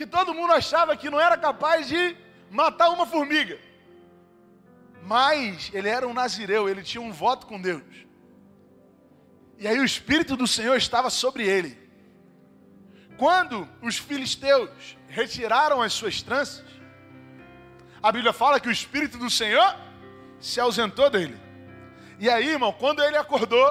que 0.01 0.07
todo 0.07 0.33
mundo 0.33 0.55
achava 0.55 0.97
que 0.97 1.11
não 1.11 1.21
era 1.21 1.37
capaz 1.37 1.87
de 1.87 2.17
matar 2.51 2.89
uma 2.89 3.05
formiga. 3.05 3.59
Mas 5.03 5.71
ele 5.75 5.91
era 5.91 6.09
um 6.09 6.15
nazireu, 6.15 6.71
ele 6.71 6.83
tinha 6.83 7.03
um 7.03 7.13
voto 7.13 7.47
com 7.47 7.61
Deus. 7.61 7.83
E 9.59 9.69
aí 9.69 9.79
o 9.79 9.85
Espírito 9.85 10.39
do 10.39 10.47
Senhor 10.47 10.75
estava 10.75 11.11
sobre 11.11 11.47
ele. 11.47 11.79
Quando 13.19 13.69
os 13.83 13.99
filisteus 13.99 14.97
retiraram 15.07 15.83
as 15.83 15.93
suas 15.93 16.23
tranças, 16.23 16.65
a 18.03 18.11
Bíblia 18.11 18.33
fala 18.33 18.59
que 18.59 18.69
o 18.69 18.73
Espírito 18.73 19.19
do 19.19 19.29
Senhor 19.29 19.77
se 20.41 20.59
ausentou 20.59 21.11
dele. 21.11 21.39
E 22.19 22.31
aí, 22.31 22.49
irmão, 22.49 22.73
quando 22.73 23.03
ele 23.03 23.19
acordou 23.19 23.69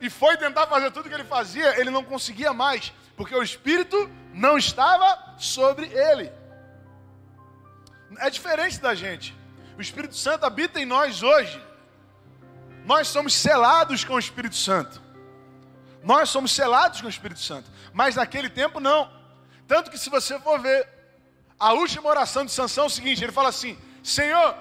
e 0.00 0.08
foi 0.08 0.38
tentar 0.38 0.66
fazer 0.66 0.90
tudo 0.92 1.10
que 1.10 1.14
ele 1.14 1.24
fazia, 1.24 1.78
ele 1.78 1.90
não 1.90 2.02
conseguia 2.02 2.54
mais, 2.54 2.90
porque 3.16 3.34
o 3.34 3.42
Espírito 3.42 4.10
não 4.32 4.58
estava 4.58 5.34
sobre 5.38 5.86
ele. 5.86 6.32
É 8.18 8.30
diferente 8.30 8.80
da 8.80 8.94
gente. 8.94 9.34
O 9.76 9.80
Espírito 9.80 10.16
Santo 10.16 10.44
habita 10.44 10.80
em 10.80 10.86
nós 10.86 11.22
hoje. 11.22 11.60
Nós 12.84 13.08
somos 13.08 13.34
selados 13.34 14.04
com 14.04 14.14
o 14.14 14.18
Espírito 14.18 14.56
Santo. 14.56 15.02
Nós 16.02 16.28
somos 16.28 16.52
selados 16.52 17.00
com 17.00 17.06
o 17.06 17.10
Espírito 17.10 17.40
Santo. 17.40 17.70
Mas 17.92 18.16
naquele 18.16 18.48
tempo 18.48 18.78
não. 18.78 19.10
Tanto 19.66 19.90
que 19.90 19.98
se 19.98 20.10
você 20.10 20.38
for 20.38 20.60
ver 20.60 20.86
a 21.58 21.72
última 21.72 22.08
oração 22.08 22.44
de 22.44 22.52
Sansão 22.52 22.84
é 22.84 22.86
o 22.86 22.90
seguinte, 22.90 23.24
ele 23.24 23.32
fala 23.32 23.48
assim: 23.48 23.78
Senhor, 24.02 24.54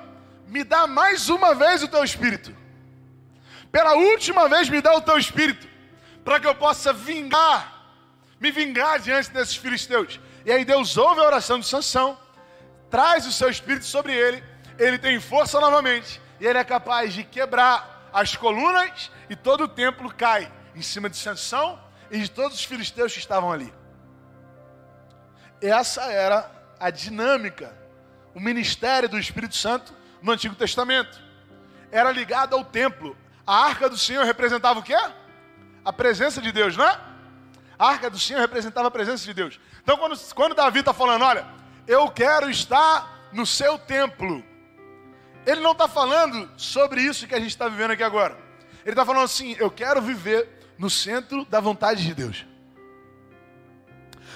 me 0.47 0.63
dá 0.63 0.87
mais 0.87 1.29
uma 1.29 1.53
vez 1.53 1.83
o 1.83 1.87
teu 1.87 2.03
espírito. 2.03 2.55
Pela 3.71 3.95
última 3.95 4.47
vez 4.47 4.69
me 4.69 4.81
dá 4.81 4.95
o 4.95 5.01
teu 5.01 5.17
espírito, 5.17 5.67
para 6.23 6.39
que 6.39 6.47
eu 6.47 6.55
possa 6.55 6.93
vingar, 6.93 7.72
me 8.39 8.51
vingar 8.51 8.99
diante 8.99 9.31
desses 9.31 9.55
filisteus. 9.55 10.19
E 10.45 10.51
aí 10.51 10.65
Deus 10.65 10.97
ouve 10.97 11.21
a 11.21 11.23
oração 11.23 11.59
de 11.59 11.67
Sansão, 11.67 12.17
traz 12.89 13.25
o 13.25 13.31
seu 13.31 13.49
espírito 13.49 13.85
sobre 13.85 14.13
ele, 14.13 14.43
ele 14.77 14.97
tem 14.97 15.19
força 15.19 15.59
novamente, 15.59 16.21
e 16.39 16.45
ele 16.45 16.57
é 16.57 16.63
capaz 16.63 17.13
de 17.13 17.23
quebrar 17.23 18.09
as 18.13 18.35
colunas 18.35 19.09
e 19.29 19.35
todo 19.35 19.63
o 19.63 19.67
templo 19.67 20.13
cai 20.13 20.51
em 20.75 20.81
cima 20.81 21.09
de 21.09 21.17
Sansão 21.17 21.81
e 22.11 22.19
de 22.19 22.29
todos 22.29 22.59
os 22.59 22.63
filisteus 22.63 23.13
que 23.13 23.19
estavam 23.19 23.51
ali. 23.51 23.73
Essa 25.61 26.03
era 26.03 26.51
a 26.79 26.89
dinâmica, 26.89 27.75
o 28.35 28.39
ministério 28.39 29.07
do 29.07 29.17
Espírito 29.17 29.55
Santo 29.55 29.93
no 30.21 30.31
Antigo 30.31 30.55
Testamento. 30.55 31.21
Era 31.91 32.11
ligado 32.11 32.55
ao 32.55 32.63
templo. 32.63 33.17
A 33.47 33.65
arca 33.65 33.89
do 33.89 33.97
Senhor 33.97 34.25
representava 34.25 34.79
o 34.79 34.83
quê? 34.83 34.97
A 35.85 35.93
presença 35.93 36.41
de 36.41 36.51
Deus, 36.51 36.75
não 36.75 36.85
é? 36.85 36.99
A 37.83 37.87
arca 37.89 38.09
do 38.09 38.17
Senhor 38.17 38.39
representava 38.39 38.87
a 38.87 38.91
presença 38.91 39.25
de 39.25 39.33
Deus. 39.33 39.59
Então, 39.81 39.97
quando, 39.97 40.17
quando 40.33 40.55
Davi 40.55 40.79
está 40.79 40.93
falando, 40.93 41.25
olha, 41.25 41.45
eu 41.85 42.09
quero 42.09 42.49
estar 42.49 43.27
no 43.33 43.45
seu 43.45 43.77
templo, 43.77 44.41
ele 45.45 45.59
não 45.59 45.73
está 45.73 45.85
falando 45.85 46.49
sobre 46.55 47.01
isso 47.01 47.27
que 47.27 47.35
a 47.35 47.39
gente 47.41 47.49
está 47.49 47.67
vivendo 47.67 47.91
aqui 47.91 48.01
agora. 48.01 48.37
Ele 48.83 48.91
está 48.91 49.05
falando 49.05 49.25
assim: 49.25 49.57
eu 49.59 49.69
quero 49.69 50.01
viver 50.01 50.47
no 50.77 50.89
centro 50.89 51.43
da 51.43 51.59
vontade 51.59 52.05
de 52.05 52.13
Deus. 52.13 52.45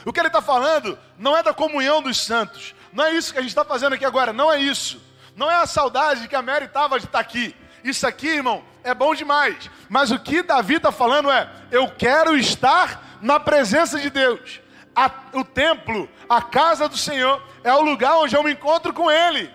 O 0.04 0.12
que 0.12 0.20
ele 0.20 0.28
está 0.28 0.42
falando 0.42 1.00
não 1.18 1.38
é 1.38 1.42
da 1.42 1.54
comunhão 1.54 2.02
dos 2.02 2.18
santos, 2.18 2.76
não 2.92 3.06
é 3.06 3.14
isso 3.14 3.32
que 3.32 3.40
a 3.40 3.42
gente 3.42 3.52
está 3.52 3.64
fazendo 3.64 3.94
aqui 3.94 4.04
agora, 4.04 4.34
não 4.34 4.52
é 4.52 4.60
isso. 4.60 5.02
Não 5.38 5.50
é 5.50 5.56
a 5.56 5.66
saudade 5.66 6.28
que 6.28 6.36
a 6.36 6.42
Mary 6.42 6.66
estava 6.66 7.00
de 7.00 7.06
estar 7.06 7.20
tá 7.20 7.22
aqui. 7.22 7.56
Isso 7.82 8.06
aqui, 8.06 8.28
irmão, 8.28 8.62
é 8.84 8.94
bom 8.94 9.16
demais. 9.16 9.70
Mas 9.88 10.12
o 10.12 10.20
que 10.20 10.44
Davi 10.44 10.76
está 10.76 10.92
falando 10.92 11.32
é: 11.32 11.50
eu 11.72 11.90
quero 11.92 12.38
estar 12.38 13.07
na 13.22 13.40
presença 13.40 14.00
de 14.00 14.10
Deus. 14.10 14.62
A, 14.96 15.12
o 15.34 15.44
templo, 15.44 16.10
a 16.28 16.42
casa 16.42 16.90
do 16.90 16.98
Senhor, 16.98 17.42
é 17.64 17.74
o 17.74 17.82
lugar 17.82 18.18
onde 18.18 18.36
eu 18.36 18.44
me 18.44 18.52
encontro 18.52 18.94
com 18.94 19.12
Ele. 19.12 19.52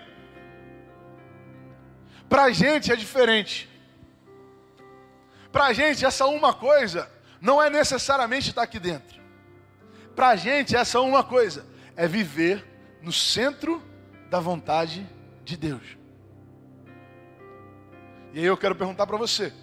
Para 2.29 2.43
a 2.43 2.51
gente 2.51 2.91
é 2.91 2.95
diferente. 2.95 3.69
Para 5.51 5.65
a 5.65 5.73
gente, 5.73 6.05
essa 6.05 6.25
uma 6.25 6.53
coisa 6.53 7.11
não 7.39 7.61
é 7.61 7.69
necessariamente 7.69 8.49
estar 8.49 8.63
aqui 8.63 8.79
dentro. 8.79 9.21
Para 10.15 10.29
a 10.29 10.35
gente, 10.35 10.75
essa 10.75 10.99
uma 11.01 11.23
coisa 11.23 11.65
é 11.95 12.07
viver 12.07 12.65
no 13.01 13.11
centro 13.11 13.83
da 14.29 14.39
vontade 14.39 15.07
de 15.43 15.57
Deus. 15.57 15.97
E 18.33 18.39
aí 18.39 18.45
eu 18.45 18.57
quero 18.57 18.75
perguntar 18.75 19.05
para 19.05 19.17
você. 19.17 19.53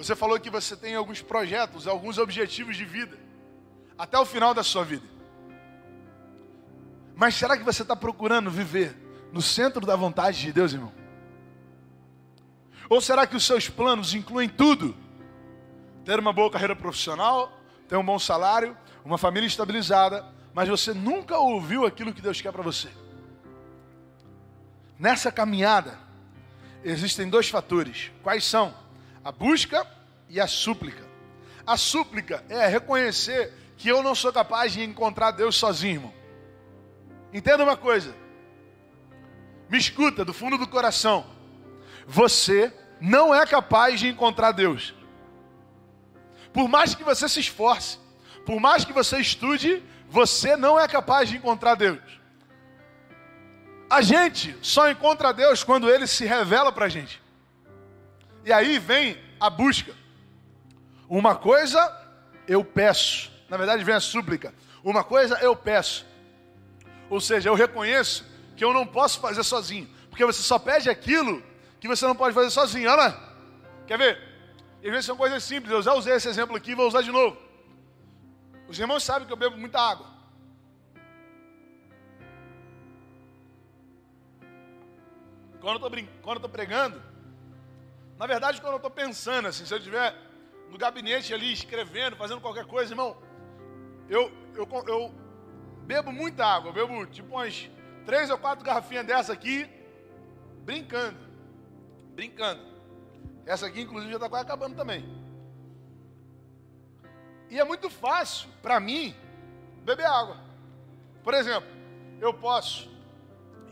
Você 0.00 0.16
falou 0.16 0.40
que 0.40 0.48
você 0.48 0.74
tem 0.74 0.94
alguns 0.94 1.20
projetos, 1.20 1.86
alguns 1.86 2.16
objetivos 2.16 2.74
de 2.74 2.86
vida, 2.86 3.18
até 3.98 4.18
o 4.18 4.24
final 4.24 4.54
da 4.54 4.62
sua 4.62 4.82
vida. 4.82 5.06
Mas 7.14 7.34
será 7.34 7.54
que 7.54 7.62
você 7.62 7.82
está 7.82 7.94
procurando 7.94 8.50
viver 8.50 8.96
no 9.30 9.42
centro 9.42 9.84
da 9.84 9.94
vontade 9.94 10.40
de 10.40 10.54
Deus, 10.54 10.72
irmão? 10.72 10.90
Ou 12.88 12.98
será 13.02 13.26
que 13.26 13.36
os 13.36 13.44
seus 13.44 13.68
planos 13.68 14.14
incluem 14.14 14.48
tudo? 14.48 14.96
Ter 16.02 16.18
uma 16.18 16.32
boa 16.32 16.50
carreira 16.50 16.74
profissional, 16.74 17.52
ter 17.86 17.96
um 17.96 18.04
bom 18.04 18.18
salário, 18.18 18.74
uma 19.04 19.18
família 19.18 19.46
estabilizada, 19.46 20.24
mas 20.54 20.66
você 20.66 20.94
nunca 20.94 21.36
ouviu 21.36 21.84
aquilo 21.84 22.14
que 22.14 22.22
Deus 22.22 22.40
quer 22.40 22.52
para 22.52 22.62
você. 22.62 22.88
Nessa 24.98 25.30
caminhada, 25.30 25.98
existem 26.82 27.28
dois 27.28 27.50
fatores. 27.50 28.10
Quais 28.22 28.46
são? 28.46 28.74
A 29.24 29.30
busca 29.30 29.86
e 30.28 30.40
a 30.40 30.46
súplica. 30.46 31.04
A 31.66 31.76
súplica 31.76 32.44
é 32.48 32.66
reconhecer 32.66 33.52
que 33.76 33.88
eu 33.88 34.02
não 34.02 34.14
sou 34.14 34.32
capaz 34.32 34.72
de 34.72 34.82
encontrar 34.82 35.30
Deus 35.30 35.56
sozinho, 35.56 35.96
irmão. 35.96 36.14
Entenda 37.32 37.62
uma 37.62 37.76
coisa. 37.76 38.14
Me 39.68 39.78
escuta 39.78 40.24
do 40.24 40.32
fundo 40.32 40.58
do 40.58 40.66
coração. 40.66 41.24
Você 42.06 42.72
não 43.00 43.34
é 43.34 43.46
capaz 43.46 44.00
de 44.00 44.08
encontrar 44.08 44.52
Deus. 44.52 44.94
Por 46.52 46.68
mais 46.68 46.94
que 46.94 47.04
você 47.04 47.28
se 47.28 47.40
esforce, 47.40 47.98
por 48.44 48.58
mais 48.58 48.84
que 48.84 48.92
você 48.92 49.18
estude, 49.18 49.82
você 50.08 50.56
não 50.56 50.78
é 50.78 50.88
capaz 50.88 51.28
de 51.28 51.36
encontrar 51.36 51.76
Deus. 51.76 52.00
A 53.88 54.02
gente 54.02 54.56
só 54.60 54.90
encontra 54.90 55.32
Deus 55.32 55.62
quando 55.62 55.88
Ele 55.90 56.06
se 56.06 56.24
revela 56.24 56.72
para 56.72 56.86
a 56.86 56.88
gente. 56.88 57.22
E 58.44 58.52
aí 58.52 58.78
vem 58.78 59.18
a 59.38 59.50
busca. 59.50 59.94
Uma 61.08 61.34
coisa 61.34 61.80
eu 62.46 62.64
peço, 62.64 63.30
na 63.48 63.56
verdade 63.56 63.84
vem 63.84 63.94
a 63.94 64.00
súplica. 64.00 64.54
Uma 64.82 65.04
coisa 65.04 65.38
eu 65.40 65.54
peço, 65.54 66.06
ou 67.08 67.20
seja, 67.20 67.48
eu 67.48 67.54
reconheço 67.54 68.24
que 68.56 68.64
eu 68.64 68.72
não 68.72 68.86
posso 68.86 69.20
fazer 69.20 69.42
sozinho, 69.42 69.88
porque 70.08 70.24
você 70.24 70.42
só 70.42 70.58
pede 70.58 70.88
aquilo 70.88 71.42
que 71.80 71.88
você 71.88 72.06
não 72.06 72.14
pode 72.14 72.34
fazer 72.34 72.50
sozinho. 72.50 72.90
Olha, 72.90 73.18
quer 73.86 73.98
ver? 73.98 74.18
E 74.82 74.86
às 74.86 74.92
vezes 74.92 75.06
são 75.06 75.16
coisas 75.16 75.42
simples. 75.42 75.72
Eu 75.72 75.82
já 75.82 75.94
usei 75.94 76.14
esse 76.14 76.28
exemplo 76.28 76.56
aqui 76.56 76.74
vou 76.74 76.86
usar 76.86 77.02
de 77.02 77.10
novo. 77.10 77.36
Os 78.68 78.78
irmãos 78.78 79.02
sabem 79.02 79.26
que 79.26 79.32
eu 79.32 79.36
bebo 79.36 79.56
muita 79.56 79.80
água. 79.80 80.06
Quando 85.60 85.82
eu 85.82 86.36
estou 86.36 86.48
pregando, 86.48 87.02
na 88.20 88.26
verdade, 88.26 88.60
quando 88.60 88.74
eu 88.74 88.76
estou 88.76 88.90
pensando, 88.90 89.48
assim, 89.48 89.64
se 89.64 89.72
eu 89.72 89.78
estiver 89.78 90.14
no 90.68 90.76
gabinete 90.76 91.32
ali 91.32 91.50
escrevendo, 91.54 92.16
fazendo 92.16 92.38
qualquer 92.38 92.66
coisa, 92.66 92.92
irmão, 92.92 93.16
eu, 94.10 94.30
eu, 94.54 94.68
eu 94.86 95.14
bebo 95.86 96.12
muita 96.12 96.44
água, 96.44 96.70
bebo 96.70 97.06
tipo 97.06 97.30
umas 97.30 97.70
três 98.04 98.28
ou 98.28 98.36
quatro 98.36 98.62
garrafinhas 98.62 99.06
dessa 99.06 99.32
aqui, 99.32 99.66
brincando. 100.66 101.16
Brincando. 102.14 102.60
Essa 103.46 103.68
aqui, 103.68 103.80
inclusive, 103.80 104.12
já 104.12 104.18
está 104.18 104.28
quase 104.28 104.44
acabando 104.44 104.76
também. 104.76 105.02
E 107.48 107.58
é 107.58 107.64
muito 107.64 107.88
fácil, 107.88 108.50
para 108.60 108.78
mim, 108.78 109.16
beber 109.82 110.04
água. 110.04 110.36
Por 111.24 111.32
exemplo, 111.32 111.70
eu 112.20 112.34
posso 112.34 112.86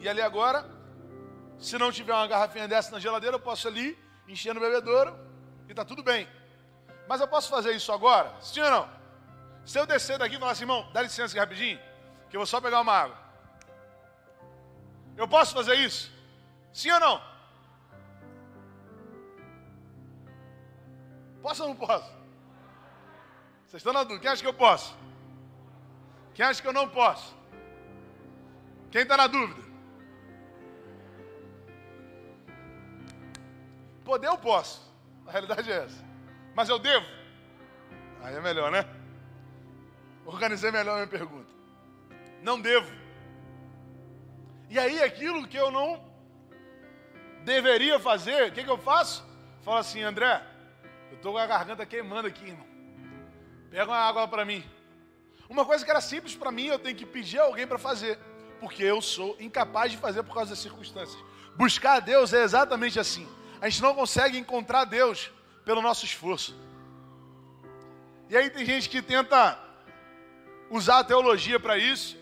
ir 0.01 0.09
ali 0.09 0.23
agora, 0.23 0.65
se 1.59 1.77
não 1.77 1.93
tiver 1.93 2.15
uma 2.15 2.27
garrafinha 2.27 2.67
dessa 2.67 2.91
na 2.91 2.99
geladeira, 2.99 3.37
eu 3.37 3.41
posso 3.41 3.69
ali 3.69 4.08
encher 4.33 4.55
no 4.55 4.61
bebedouro 4.61 5.19
e 5.67 5.71
está 5.71 5.85
tudo 5.85 6.03
bem. 6.03 6.29
Mas 7.09 7.21
eu 7.21 7.29
posso 7.29 7.49
fazer 7.49 7.73
isso 7.73 7.91
agora? 7.93 8.35
Sim 8.41 8.61
ou 8.61 8.71
não? 8.71 8.89
Se 9.65 9.79
eu 9.79 9.87
descer 9.87 10.19
daqui 10.19 10.37
e 10.37 10.39
falar 10.39 10.53
assim, 10.53 10.63
irmão, 10.63 10.89
dá 10.93 11.03
licença 11.03 11.33
aqui 11.33 11.39
rapidinho, 11.39 11.79
que 12.29 12.37
eu 12.37 12.41
vou 12.41 12.47
só 12.47 12.61
pegar 12.61 12.81
uma 12.81 12.93
água. 12.93 13.17
Eu 15.17 15.27
posso 15.27 15.55
fazer 15.55 15.75
isso? 15.75 16.13
Sim 16.73 16.91
ou 16.93 17.01
não? 17.01 17.23
Posso 21.43 21.63
ou 21.63 21.69
não 21.69 21.77
posso? 21.77 22.11
Vocês 23.67 23.81
estão 23.81 23.93
na 23.93 24.03
dúvida? 24.03 24.21
Quem 24.21 24.31
acha 24.31 24.43
que 24.43 24.49
eu 24.49 24.55
posso? 24.55 24.97
Quem 26.35 26.45
acha 26.45 26.63
que 26.63 26.69
eu 26.69 26.73
não 26.73 26.89
posso? 26.89 27.37
Quem 28.91 29.03
está 29.03 29.17
na 29.17 29.27
dúvida? 29.27 29.68
Poder 34.09 34.29
eu 34.29 34.39
posso. 34.39 34.81
A 35.27 35.31
realidade 35.31 35.71
é 35.71 35.85
essa. 35.85 36.03
Mas 36.55 36.71
eu 36.71 36.79
devo? 36.79 37.05
Aí 38.23 38.35
é 38.35 38.41
melhor, 38.41 38.71
né? 38.71 38.83
Organizei 40.25 40.71
melhor 40.71 40.93
a 40.93 40.95
minha 40.95 41.07
pergunta. 41.07 41.53
Não 42.43 42.59
devo. 42.59 42.91
E 44.71 44.79
aí 44.79 45.03
aquilo 45.03 45.47
que 45.47 45.59
eu 45.59 45.71
não 45.71 46.03
deveria 47.45 48.01
fazer, 48.01 48.49
o 48.49 48.53
que, 48.53 48.65
que 48.65 48.71
eu 48.71 48.79
faço? 48.79 49.23
Falo 49.61 49.77
assim, 49.77 50.01
André, 50.03 50.43
eu 51.11 51.17
estou 51.19 51.35
com 51.35 51.39
a 51.39 51.47
garganta 51.47 51.85
queimando 51.85 52.29
aqui, 52.29 52.47
irmão. 52.47 52.67
Pega 53.71 53.91
uma 53.91 53.99
água 53.99 54.27
para 54.27 54.43
mim. 54.43 54.65
Uma 55.51 55.67
coisa 55.67 55.85
que 55.85 55.91
era 55.91 56.01
simples 56.01 56.35
para 56.35 56.51
mim, 56.51 56.69
eu 56.69 56.79
tenho 56.79 56.97
que 56.97 57.05
pedir 57.05 57.41
a 57.41 57.45
alguém 57.45 57.67
para 57.67 57.79
fazer, 57.79 58.19
porque 58.59 58.83
eu 58.83 59.03
sou 59.03 59.37
incapaz 59.39 59.93
de 59.93 59.99
fazer 59.99 60.23
por 60.23 60.33
causa 60.33 60.49
das 60.49 60.61
circunstâncias. 60.61 61.23
Buscar 61.57 61.97
a 61.97 62.01
Deus 62.01 62.33
é 62.33 62.43
exatamente 62.43 62.99
assim. 62.99 63.29
A 63.61 63.69
gente 63.69 63.83
não 63.83 63.95
consegue 63.95 64.39
encontrar 64.39 64.85
Deus 64.85 65.31
pelo 65.65 65.83
nosso 65.83 66.05
esforço. 66.05 66.57
E 68.29 68.37
aí 68.37 68.51
tem 68.51 68.65
gente 68.65 68.89
que 68.89 69.03
tenta 69.03 69.59
usar 70.71 70.99
a 71.01 71.05
teologia 71.05 71.59
para 71.59 71.77
isso, 71.79 72.17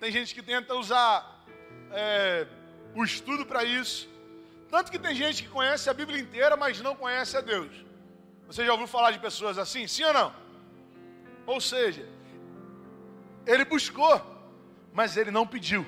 tem 0.00 0.10
gente 0.10 0.34
que 0.34 0.42
tenta 0.42 0.74
usar 0.74 1.44
é, 1.90 2.46
o 2.94 3.04
estudo 3.04 3.46
para 3.46 3.64
isso. 3.64 4.08
Tanto 4.70 4.90
que 4.90 4.98
tem 4.98 5.14
gente 5.14 5.42
que 5.42 5.48
conhece 5.48 5.88
a 5.88 5.94
Bíblia 5.94 6.20
inteira, 6.20 6.56
mas 6.56 6.80
não 6.80 6.94
conhece 6.94 7.36
a 7.36 7.40
Deus. 7.40 7.72
Você 8.46 8.64
já 8.64 8.72
ouviu 8.72 8.86
falar 8.86 9.10
de 9.12 9.18
pessoas 9.18 9.58
assim? 9.58 9.86
Sim 9.86 10.04
ou 10.04 10.12
não? 10.12 10.34
Ou 11.46 11.60
seja, 11.60 12.06
ele 13.46 13.64
buscou, 13.64 14.20
mas 14.92 15.16
ele 15.16 15.30
não 15.30 15.46
pediu. 15.46 15.86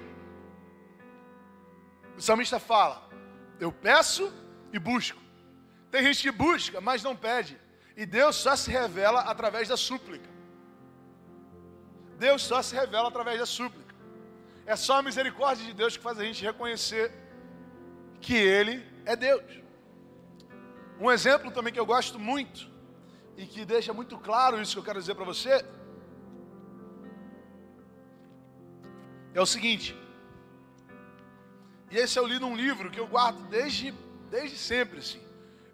O 2.17 2.23
salmista 2.23 2.59
fala: 2.59 3.03
Eu 3.59 3.71
peço 3.71 4.33
e 4.73 4.79
busco. 4.79 5.21
Tem 5.91 6.03
gente 6.05 6.23
que 6.23 6.31
busca, 6.31 6.81
mas 6.81 7.03
não 7.03 7.17
pede. 7.17 7.59
E 7.97 8.07
Deus 8.07 8.37
só 8.37 8.55
se 8.57 8.71
revela 8.71 9.21
através 9.23 9.69
da 9.69 9.77
súplica. 9.77 10.29
Deus 12.19 12.43
só 12.43 12.63
se 12.63 12.75
revela 12.75 13.09
através 13.09 13.39
da 13.39 13.47
súplica. 13.47 13.95
É 14.67 14.77
só 14.77 14.99
a 14.99 15.03
misericórdia 15.03 15.67
de 15.67 15.73
Deus 15.73 15.97
que 15.97 16.03
faz 16.03 16.19
a 16.19 16.25
gente 16.25 16.45
reconhecer 16.45 17.13
que 18.21 18.35
Ele 18.35 18.85
é 19.05 19.17
Deus. 19.17 19.61
Um 21.01 21.11
exemplo 21.11 21.51
também 21.51 21.73
que 21.73 21.81
eu 21.81 21.87
gosto 21.87 22.19
muito 22.19 22.71
e 23.37 23.47
que 23.47 23.65
deixa 23.65 23.93
muito 23.93 24.19
claro 24.19 24.61
isso 24.61 24.75
que 24.75 24.79
eu 24.79 24.85
quero 24.85 25.01
dizer 25.01 25.15
para 25.15 25.25
você 25.25 25.65
é 29.33 29.41
o 29.41 29.47
seguinte. 29.47 29.97
E 31.91 31.97
esse 31.97 32.19
eu 32.19 32.27
li 32.27 32.39
num 32.39 32.55
livro 32.55 32.91
que 32.91 33.01
eu 33.01 33.07
guardo 33.07 33.41
desde, 33.49 33.95
desde 34.31 34.57
sempre, 34.57 34.99
assim. 34.99 35.21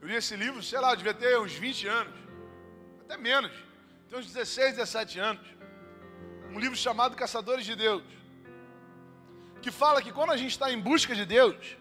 Eu 0.00 0.08
li 0.08 0.14
esse 0.14 0.36
livro, 0.36 0.62
sei 0.62 0.80
lá, 0.80 0.94
devia 0.94 1.14
ter 1.14 1.38
uns 1.38 1.52
20 1.52 1.86
anos, 1.86 2.14
até 3.02 3.16
menos, 3.16 3.52
tem 4.08 4.18
uns 4.18 4.26
16, 4.26 4.76
17 4.76 5.18
anos 5.18 5.56
um 6.56 6.58
livro 6.58 6.76
chamado 6.76 7.16
Caçadores 7.16 7.66
de 7.66 7.76
Deus, 7.76 8.02
que 9.60 9.70
fala 9.70 10.00
que 10.00 10.10
quando 10.10 10.32
a 10.32 10.36
gente 10.36 10.52
está 10.52 10.72
em 10.72 10.80
busca 10.80 11.14
de 11.14 11.26
Deus, 11.26 11.76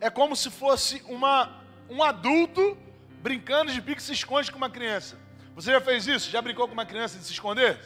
é 0.00 0.10
como 0.10 0.34
se 0.34 0.50
fosse 0.50 1.02
uma, 1.06 1.62
um 1.88 2.02
adulto 2.02 2.76
brincando 3.22 3.72
de 3.72 3.80
pique 3.80 4.02
se 4.02 4.12
esconde 4.12 4.50
com 4.50 4.56
uma 4.56 4.70
criança. 4.70 5.16
Você 5.54 5.70
já 5.70 5.80
fez 5.80 6.06
isso? 6.06 6.30
Já 6.30 6.42
brincou 6.42 6.66
com 6.66 6.74
uma 6.74 6.84
criança 6.86 7.18
de 7.18 7.24
se 7.24 7.32
esconder? 7.32 7.78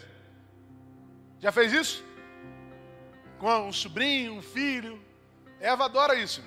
Já 1.38 1.52
fez 1.52 1.72
isso? 1.72 2.04
Com 3.38 3.68
um 3.68 3.72
sobrinho, 3.72 4.34
um 4.34 4.42
filho? 4.42 4.98
Eva 5.60 5.84
adora 5.84 6.14
isso. 6.14 6.42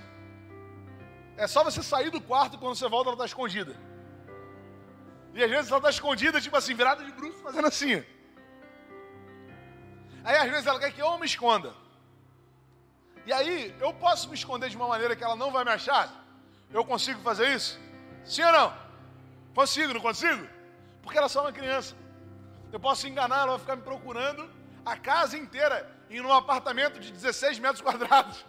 É 1.38 1.48
só 1.48 1.64
você 1.64 1.82
sair 1.82 2.10
do 2.10 2.22
quarto 2.22 2.58
quando 2.58 2.76
você 2.76 2.88
volta 2.88 3.10
ela 3.10 3.16
está 3.16 3.26
escondida. 3.26 3.76
E 5.34 5.44
às 5.44 5.50
vezes 5.50 5.70
ela 5.70 5.80
está 5.80 5.90
escondida, 5.90 6.40
tipo 6.40 6.56
assim, 6.56 6.76
virada 6.76 7.04
de 7.04 7.12
bruxo, 7.12 7.40
fazendo 7.42 7.68
assim. 7.68 8.04
Aí 10.24 10.38
às 10.38 10.50
vezes 10.50 10.68
ela 10.68 10.80
quer 10.80 10.92
que 10.92 11.02
eu 11.02 11.18
me 11.18 11.26
esconda. 11.26 11.74
E 13.26 13.34
aí 13.34 13.76
eu 13.80 13.94
posso 13.94 14.30
me 14.30 14.36
esconder 14.36 14.70
de 14.70 14.76
uma 14.76 14.88
maneira 14.88 15.16
que 15.16 15.24
ela 15.24 15.36
não 15.36 15.52
vai 15.52 15.64
me 15.64 15.72
achar? 15.72 16.12
Eu 16.72 16.86
consigo 16.86 17.20
fazer 17.22 17.56
isso? 17.56 17.80
Sim 18.24 18.44
ou 18.44 18.52
não? 18.52 18.74
Consigo, 19.56 19.94
não 19.94 20.02
consigo? 20.02 20.48
Porque 21.02 21.18
ela 21.18 21.26
é 21.26 21.30
só 21.30 21.42
uma 21.42 21.52
criança. 21.52 21.96
Eu 22.72 22.80
posso 22.80 23.08
enganar, 23.08 23.42
ela 23.42 23.52
vai 23.52 23.60
ficar 23.60 23.76
me 23.76 23.82
procurando 23.82 24.50
a 24.86 24.96
casa 24.98 25.38
inteira 25.38 25.90
em 26.10 26.22
um 26.22 26.32
apartamento 26.32 27.00
de 27.00 27.12
16 27.12 27.60
metros 27.60 27.82
quadrados. 27.82 28.46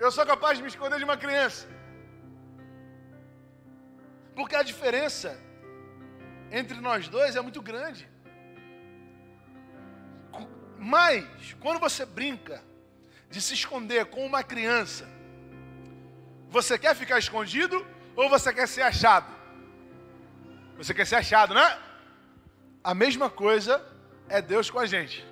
Eu 0.00 0.10
sou 0.10 0.24
capaz 0.24 0.56
de 0.56 0.62
me 0.62 0.70
esconder 0.70 0.98
de 0.98 1.04
uma 1.04 1.16
criança. 1.24 1.68
Porque 4.34 4.56
a 4.56 4.62
diferença 4.62 5.38
entre 6.50 6.80
nós 6.80 7.06
dois 7.06 7.36
é 7.36 7.40
muito 7.42 7.60
grande. 7.60 8.08
Mas, 10.78 11.54
quando 11.60 11.78
você 11.78 12.06
brinca 12.06 12.62
de 13.28 13.42
se 13.42 13.52
esconder 13.52 14.06
com 14.06 14.24
uma 14.24 14.42
criança, 14.42 15.06
você 16.48 16.78
quer 16.78 16.96
ficar 16.96 17.18
escondido 17.18 17.86
ou 18.16 18.30
você 18.30 18.54
quer 18.54 18.66
ser 18.66 18.82
achado? 18.82 19.30
Você 20.78 20.94
quer 20.94 21.06
ser 21.06 21.16
achado, 21.16 21.52
né? 21.52 21.78
A 22.82 22.94
mesma 22.94 23.28
coisa 23.28 23.84
é 24.30 24.40
Deus 24.40 24.70
com 24.70 24.78
a 24.78 24.86
gente. 24.86 25.22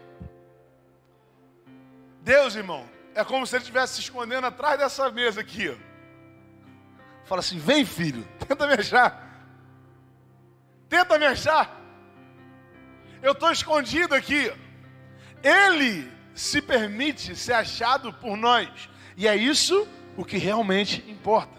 Deus, 2.20 2.54
irmão, 2.54 2.86
é 3.18 3.24
como 3.24 3.44
se 3.44 3.56
ele 3.56 3.62
estivesse 3.62 3.94
se 3.94 4.00
escondendo 4.02 4.46
atrás 4.46 4.78
dessa 4.78 5.10
mesa 5.10 5.40
aqui. 5.40 5.76
Fala 7.24 7.40
assim: 7.40 7.58
vem, 7.58 7.84
filho, 7.84 8.22
tenta 8.46 8.64
me 8.64 8.74
achar. 8.74 9.10
Tenta 10.88 11.18
me 11.18 11.26
achar. 11.26 11.76
Eu 13.20 13.32
estou 13.32 13.50
escondido 13.50 14.14
aqui. 14.14 14.52
Ele 15.42 16.08
se 16.32 16.62
permite 16.62 17.34
ser 17.34 17.54
achado 17.54 18.12
por 18.12 18.36
nós. 18.36 18.88
E 19.16 19.26
é 19.26 19.34
isso 19.34 19.88
o 20.16 20.24
que 20.24 20.38
realmente 20.38 21.04
importa. 21.10 21.58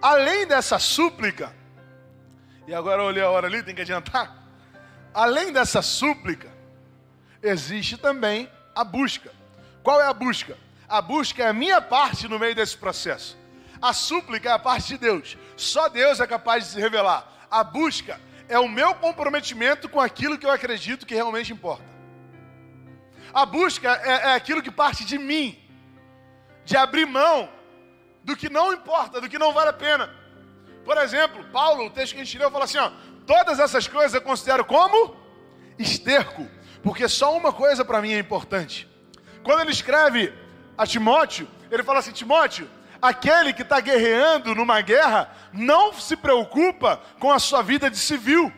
Além 0.00 0.46
dessa 0.46 0.78
súplica, 0.78 1.52
e 2.68 2.72
agora 2.72 3.02
eu 3.02 3.06
olhei 3.06 3.22
a 3.24 3.30
hora 3.30 3.48
ali, 3.48 3.64
tem 3.64 3.74
que 3.74 3.82
adiantar. 3.82 4.46
Além 5.12 5.52
dessa 5.52 5.82
súplica, 5.82 6.56
existe 7.42 7.96
também 7.96 8.50
a 8.74 8.84
busca. 8.84 9.32
Qual 9.82 10.00
é 10.00 10.06
a 10.06 10.12
busca? 10.12 10.56
A 10.88 11.02
busca 11.02 11.42
é 11.42 11.48
a 11.48 11.52
minha 11.52 11.80
parte 11.80 12.28
no 12.28 12.38
meio 12.38 12.54
desse 12.54 12.76
processo. 12.76 13.36
A 13.80 13.92
súplica 13.92 14.48
é 14.48 14.52
a 14.52 14.58
parte 14.58 14.88
de 14.88 14.98
Deus. 14.98 15.36
Só 15.56 15.88
Deus 15.88 16.20
é 16.20 16.26
capaz 16.26 16.64
de 16.64 16.70
se 16.70 16.80
revelar. 16.80 17.46
A 17.50 17.62
busca 17.62 18.20
é 18.48 18.58
o 18.58 18.68
meu 18.68 18.94
comprometimento 18.94 19.88
com 19.88 20.00
aquilo 20.00 20.38
que 20.38 20.46
eu 20.46 20.50
acredito 20.50 21.06
que 21.06 21.14
realmente 21.14 21.52
importa. 21.52 21.84
A 23.32 23.44
busca 23.44 24.00
é, 24.02 24.30
é 24.30 24.34
aquilo 24.34 24.62
que 24.62 24.70
parte 24.70 25.04
de 25.04 25.18
mim, 25.18 25.58
de 26.64 26.76
abrir 26.76 27.06
mão 27.06 27.48
do 28.24 28.36
que 28.36 28.48
não 28.48 28.72
importa, 28.72 29.20
do 29.20 29.28
que 29.28 29.38
não 29.38 29.52
vale 29.52 29.70
a 29.70 29.72
pena. 29.72 30.12
Por 30.84 30.96
exemplo, 30.96 31.44
Paulo, 31.52 31.86
o 31.86 31.90
texto 31.90 32.14
que 32.14 32.20
a 32.20 32.24
gente 32.24 32.38
leu, 32.38 32.50
fala 32.50 32.64
assim: 32.64 32.78
ó, 32.78 32.90
todas 33.26 33.58
essas 33.58 33.86
coisas 33.86 34.14
eu 34.14 34.22
considero 34.22 34.64
como 34.64 35.16
esterco, 35.78 36.48
porque 36.82 37.08
só 37.08 37.36
uma 37.36 37.52
coisa 37.52 37.84
para 37.84 38.00
mim 38.00 38.12
é 38.12 38.18
importante. 38.18 38.88
Quando 39.42 39.60
ele 39.60 39.70
escreve 39.70 40.32
a 40.76 40.86
Timóteo, 40.86 41.48
ele 41.70 41.82
fala 41.82 41.98
assim: 41.98 42.12
Timóteo, 42.12 42.68
aquele 43.00 43.52
que 43.52 43.62
está 43.62 43.80
guerreando 43.80 44.54
numa 44.54 44.80
guerra 44.80 45.30
não 45.52 45.92
se 45.92 46.16
preocupa 46.16 47.00
com 47.18 47.30
a 47.30 47.38
sua 47.38 47.62
vida 47.62 47.90
de 47.90 47.98
civil. 47.98 48.52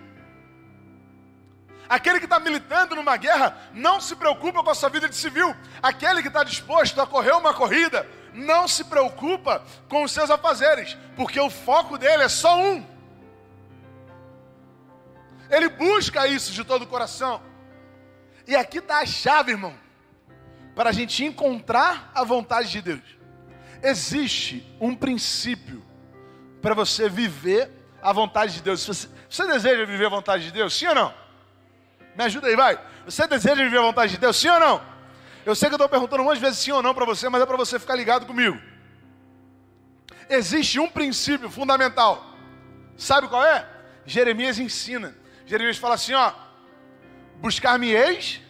Aquele 1.89 2.21
que 2.21 2.25
está 2.25 2.39
militando 2.39 2.95
numa 2.95 3.17
guerra 3.17 3.57
não 3.75 4.01
se 4.01 4.15
preocupa 4.15 4.63
com 4.63 4.71
a 4.71 4.75
sua 4.77 4.89
vida 4.89 5.09
de 5.09 5.17
civil. 5.17 5.55
Aquele 5.83 6.23
que 6.23 6.29
está 6.29 6.45
disposto 6.45 7.01
a 7.01 7.07
correr 7.07 7.33
uma 7.33 7.53
corrida 7.53 8.07
não 8.33 8.69
se 8.69 8.85
preocupa 8.85 9.65
com 9.89 10.05
os 10.05 10.13
seus 10.13 10.31
afazeres, 10.31 10.97
porque 11.17 11.41
o 11.41 11.51
foco 11.51 11.99
dele 11.99 12.23
é 12.23 12.29
só 12.29 12.57
um. 12.57 12.87
Ele 15.51 15.69
busca 15.69 16.29
isso 16.29 16.53
de 16.53 16.63
todo 16.63 16.83
o 16.83 16.87
coração. 16.87 17.43
E 18.47 18.57
aqui 18.57 18.79
está 18.79 19.01
a 19.01 19.07
chave, 19.07 19.53
irmão, 19.53 19.75
para 20.75 20.91
a 20.91 20.93
gente 20.93 21.25
encontrar 21.25 22.11
a 22.15 22.25
vontade 22.25 22.71
de 22.71 22.83
Deus. 22.83 23.03
Existe 23.83 24.67
um 24.81 24.95
princípio 24.95 25.83
para 26.61 26.75
você 26.75 27.09
viver 27.09 27.71
a 28.03 28.13
vontade 28.13 28.55
de 28.55 28.63
Deus. 28.63 28.85
Você, 28.85 29.09
você 29.29 29.47
deseja 29.47 29.85
viver 29.85 30.07
a 30.07 30.11
vontade 30.11 30.45
de 30.45 30.53
Deus? 30.53 30.75
Sim 30.75 30.87
ou 30.89 30.95
não? 30.95 31.15
Me 32.17 32.25
ajuda 32.25 32.49
aí, 32.49 32.57
vai. 32.57 32.79
Você 33.05 33.27
deseja 33.27 33.57
viver 33.57 33.79
a 33.79 33.83
vontade 33.83 34.13
de 34.13 34.19
Deus? 34.19 34.37
Sim 34.37 34.49
ou 34.49 34.61
não? 34.61 34.91
Eu 35.45 35.55
sei 35.55 35.69
que 35.69 35.75
eu 35.75 35.77
estou 35.77 35.89
perguntando 35.89 36.23
um 36.23 36.35
de 36.35 36.41
vezes 36.41 36.59
sim 36.59 36.73
ou 36.73 36.83
não 36.83 36.95
para 36.95 37.07
você, 37.07 37.29
mas 37.29 37.41
é 37.43 37.47
para 37.47 37.57
você 37.57 37.79
ficar 37.79 37.95
ligado 37.95 38.27
comigo. 38.27 38.61
Existe 40.29 40.79
um 40.79 40.89
princípio 40.89 41.51
fundamental. 41.51 42.25
Sabe 42.97 43.27
qual 43.29 43.45
é? 43.45 43.67
Jeremias 44.05 44.59
ensina. 44.59 45.17
Jeremias 45.47 45.79
fala 45.79 45.95
assim: 45.95 46.13
ó, 46.13 46.33
buscar-me-eis 47.41 48.41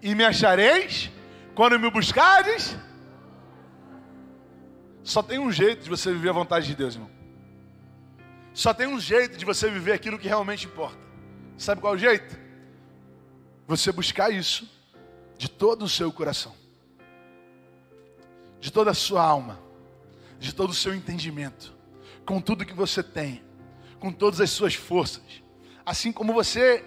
e 0.00 0.14
me 0.14 0.24
achareis 0.24 1.10
quando 1.54 1.78
me 1.78 1.90
buscardes. 1.90 2.76
Só 5.02 5.22
tem 5.22 5.38
um 5.38 5.52
jeito 5.52 5.82
de 5.84 5.90
você 5.90 6.12
viver 6.12 6.30
a 6.30 6.32
vontade 6.32 6.66
de 6.66 6.74
Deus, 6.74 6.94
irmão. 6.94 7.10
Só 8.54 8.72
tem 8.72 8.86
um 8.86 9.00
jeito 9.00 9.36
de 9.36 9.44
você 9.44 9.68
viver 9.68 9.92
aquilo 9.92 10.18
que 10.18 10.28
realmente 10.28 10.66
importa. 10.66 11.04
Sabe 11.58 11.80
qual 11.80 11.94
é 11.94 11.96
o 11.96 11.98
jeito? 11.98 12.38
Você 13.66 13.90
buscar 13.90 14.30
isso 14.30 14.68
de 15.36 15.48
todo 15.50 15.84
o 15.84 15.88
seu 15.88 16.12
coração, 16.12 16.54
de 18.60 18.70
toda 18.72 18.92
a 18.92 18.94
sua 18.94 19.22
alma, 19.22 19.58
de 20.38 20.54
todo 20.54 20.70
o 20.70 20.74
seu 20.74 20.94
entendimento, 20.94 21.74
com 22.24 22.40
tudo 22.40 22.64
que 22.64 22.72
você 22.72 23.02
tem, 23.02 23.42
com 23.98 24.12
todas 24.12 24.40
as 24.40 24.50
suas 24.50 24.74
forças. 24.74 25.42
Assim 25.84 26.12
como 26.12 26.32
você 26.32 26.84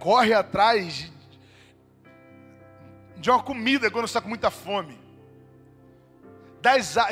corre 0.00 0.32
atrás 0.32 1.12
de, 3.18 3.30
uma 3.30 3.42
comida 3.42 3.90
quando 3.90 4.06
está 4.06 4.20
com 4.20 4.28
muita 4.28 4.50
fome, 4.50 4.98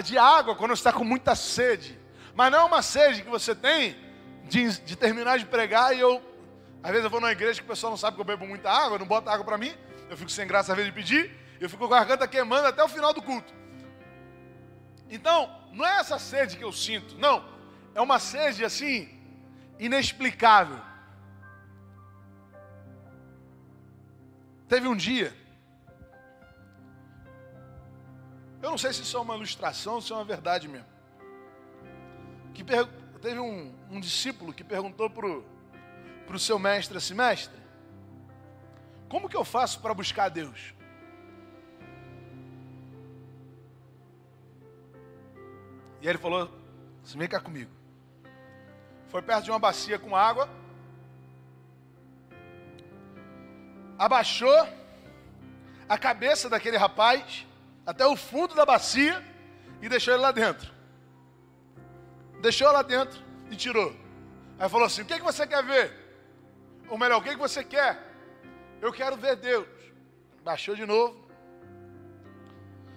de 0.03 0.19
água 0.19 0.57
quando 0.57 0.73
está 0.73 0.93
com 0.93 1.05
muita 1.05 1.37
sede, 1.37 1.99
mas 2.35 2.51
não 2.51 2.61
é 2.61 2.65
uma 2.65 2.83
sede 2.83 3.23
que 3.23 3.29
você 3.29 3.55
tem 3.55 3.97
de, 4.45 4.81
de 4.81 4.97
terminar 4.97 5.39
de 5.39 5.45
pregar 5.45 5.95
e 5.95 6.01
eu 6.01 6.21
às 6.83 6.91
vezes 6.91 7.05
eu 7.05 7.11
vou 7.11 7.21
numa 7.21 7.33
igreja 7.33 7.61
que 7.61 7.67
o 7.67 7.69
pessoal 7.69 7.91
não 7.91 7.97
sabe 7.97 8.17
que 8.17 8.21
eu 8.21 8.25
bebo 8.25 8.47
muita 8.47 8.71
água, 8.71 8.99
não 8.99 9.07
bota 9.07 9.31
água 9.31 9.45
para 9.45 9.59
mim, 9.59 9.75
eu 10.09 10.17
fico 10.17 10.31
sem 10.31 10.47
graça 10.47 10.73
às 10.73 10.77
vezes 10.77 10.93
de 10.93 10.97
pedir, 10.97 11.31
eu 11.61 11.69
fico 11.69 11.87
com 11.87 11.93
a 11.93 11.99
garganta 11.99 12.27
queimando 12.27 12.67
até 12.67 12.83
o 12.83 12.89
final 12.89 13.13
do 13.13 13.21
culto. 13.21 13.53
Então, 15.11 15.51
não 15.73 15.87
é 15.87 15.99
essa 15.99 16.19
sede 16.19 16.57
que 16.57 16.65
eu 16.65 16.73
sinto, 16.73 17.17
não. 17.19 17.45
É 17.95 18.01
uma 18.01 18.19
sede 18.19 18.65
assim, 18.65 19.09
inexplicável. 19.79 20.88
Teve 24.69 24.87
um 24.87 24.95
dia, 24.95 25.33
eu 28.61 28.71
não 28.71 28.77
sei 28.77 28.93
se 28.93 29.03
isso 29.03 29.17
é 29.17 29.21
uma 29.21 29.35
ilustração 29.35 29.95
ou 29.95 30.03
se 30.03 30.13
é 30.13 30.15
uma 30.15 30.25
verdade 30.25 30.69
mesmo, 30.69 30.87
que 32.53 32.63
teve 32.63 33.41
um, 33.41 33.75
um 33.91 33.99
discípulo 33.99 34.53
que 34.53 34.63
perguntou 34.63 35.09
para 35.09 36.37
o 36.37 36.39
seu 36.39 36.59
mestre 36.59 36.99
assim: 36.99 37.15
mestre, 37.15 37.59
como 39.09 39.29
que 39.29 39.37
eu 39.37 39.45
faço 39.45 39.81
para 39.81 39.95
buscar 39.95 40.29
Deus? 40.29 40.75
E 46.03 46.09
ele 46.09 46.19
falou: 46.19 46.51
assim, 47.03 47.17
vem 47.17 47.29
cá 47.29 47.41
comigo. 47.41 47.71
Foi 49.09 49.23
perto 49.23 49.45
de 49.45 49.51
uma 49.51 49.59
bacia 49.59 49.99
com 49.99 50.15
água, 50.15 50.49
abaixou 53.99 54.69
a 55.89 55.99
cabeça 55.99 56.49
daquele 56.49 56.77
rapaz 56.77 57.47
até 57.85 58.07
o 58.07 58.17
fundo 58.17 58.55
da 58.55 58.65
bacia 58.65 59.25
e 59.83 59.89
deixou 59.89 60.15
ele 60.15 60.23
lá 60.23 60.31
dentro. 60.31 60.71
Deixou 62.41 62.71
lá 62.71 62.83
dentro 62.83 63.19
e 63.51 63.57
tirou. 63.57 63.95
Aí 64.59 64.69
falou 64.69 64.87
assim: 64.87 65.03
O 65.03 65.05
que, 65.05 65.15
é 65.15 65.19
que 65.19 65.25
você 65.25 65.47
quer 65.47 65.65
ver? 65.65 65.93
Ou 66.89 66.97
melhor, 66.97 67.19
o 67.19 67.23
que 67.23 67.35
você 67.37 67.65
quer? 67.65 67.99
Eu 68.81 68.93
quero 68.93 69.17
ver 69.17 69.37
Deus. 69.37 69.67
Baixou 70.45 70.77
de 70.77 70.87
novo. 70.87 71.29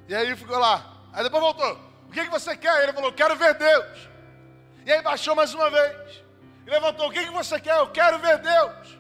E 0.08 0.16
aí 0.16 0.36
ficou 0.36 0.60
lá. 0.60 0.86
Aí 1.12 1.24
depois 1.24 1.42
voltou. 1.42 1.80
O 2.08 2.12
que 2.12 2.24
você 2.26 2.56
quer? 2.56 2.84
Ele 2.84 2.94
falou, 2.94 3.12
quero 3.14 3.36
ver 3.36 3.54
Deus. 3.56 4.10
E 4.86 4.92
aí 4.92 5.02
baixou 5.02 5.36
mais 5.36 5.54
uma 5.54 5.70
vez. 5.70 6.24
E 6.66 6.70
levantou. 6.70 7.08
O 7.08 7.12
que 7.12 7.26
você 7.32 7.60
quer? 7.60 7.78
Eu 7.78 7.90
quero 7.92 8.20
ver 8.20 8.38
Deus. 8.40 8.98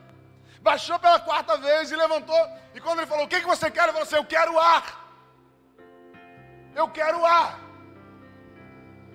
Baixou 0.61 0.97
pela 0.99 1.19
quarta 1.19 1.57
vez 1.57 1.91
e 1.91 1.95
levantou. 1.95 2.39
E 2.73 2.79
quando 2.79 2.99
ele 2.99 3.07
falou, 3.07 3.25
o 3.25 3.27
que 3.27 3.39
você 3.41 3.69
quer? 3.69 3.83
Ele 3.83 3.93
falou 3.93 4.03
assim, 4.03 4.15
eu 4.15 4.25
quero 4.25 4.59
ar. 4.59 5.01
Eu 6.75 6.87
quero 6.87 7.25
ar. 7.25 7.59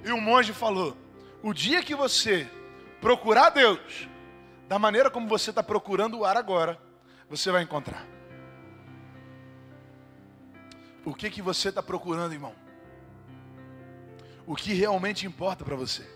E 0.05 0.13
o 0.13 0.21
monge 0.21 0.53
falou: 0.53 0.97
o 1.43 1.53
dia 1.53 1.83
que 1.83 1.95
você 1.95 2.49
procurar 3.01 3.51
Deus, 3.51 4.09
da 4.69 4.79
maneira 4.79 5.11
como 5.11 5.29
você 5.29 5.51
está 5.51 5.63
procurando 5.63 6.19
o 6.19 6.25
ar 6.25 6.37
agora, 6.37 6.81
você 7.29 7.51
vai 7.51 7.63
encontrar. 7.63 8.07
O 11.05 11.15
que 11.15 11.31
que 11.31 11.43
você 11.43 11.69
está 11.71 11.83
procurando, 11.83 12.33
irmão? 12.33 12.55
O 14.47 14.55
que 14.55 14.73
realmente 14.73 15.27
importa 15.27 15.65
para 15.65 15.77
você? 15.77 16.16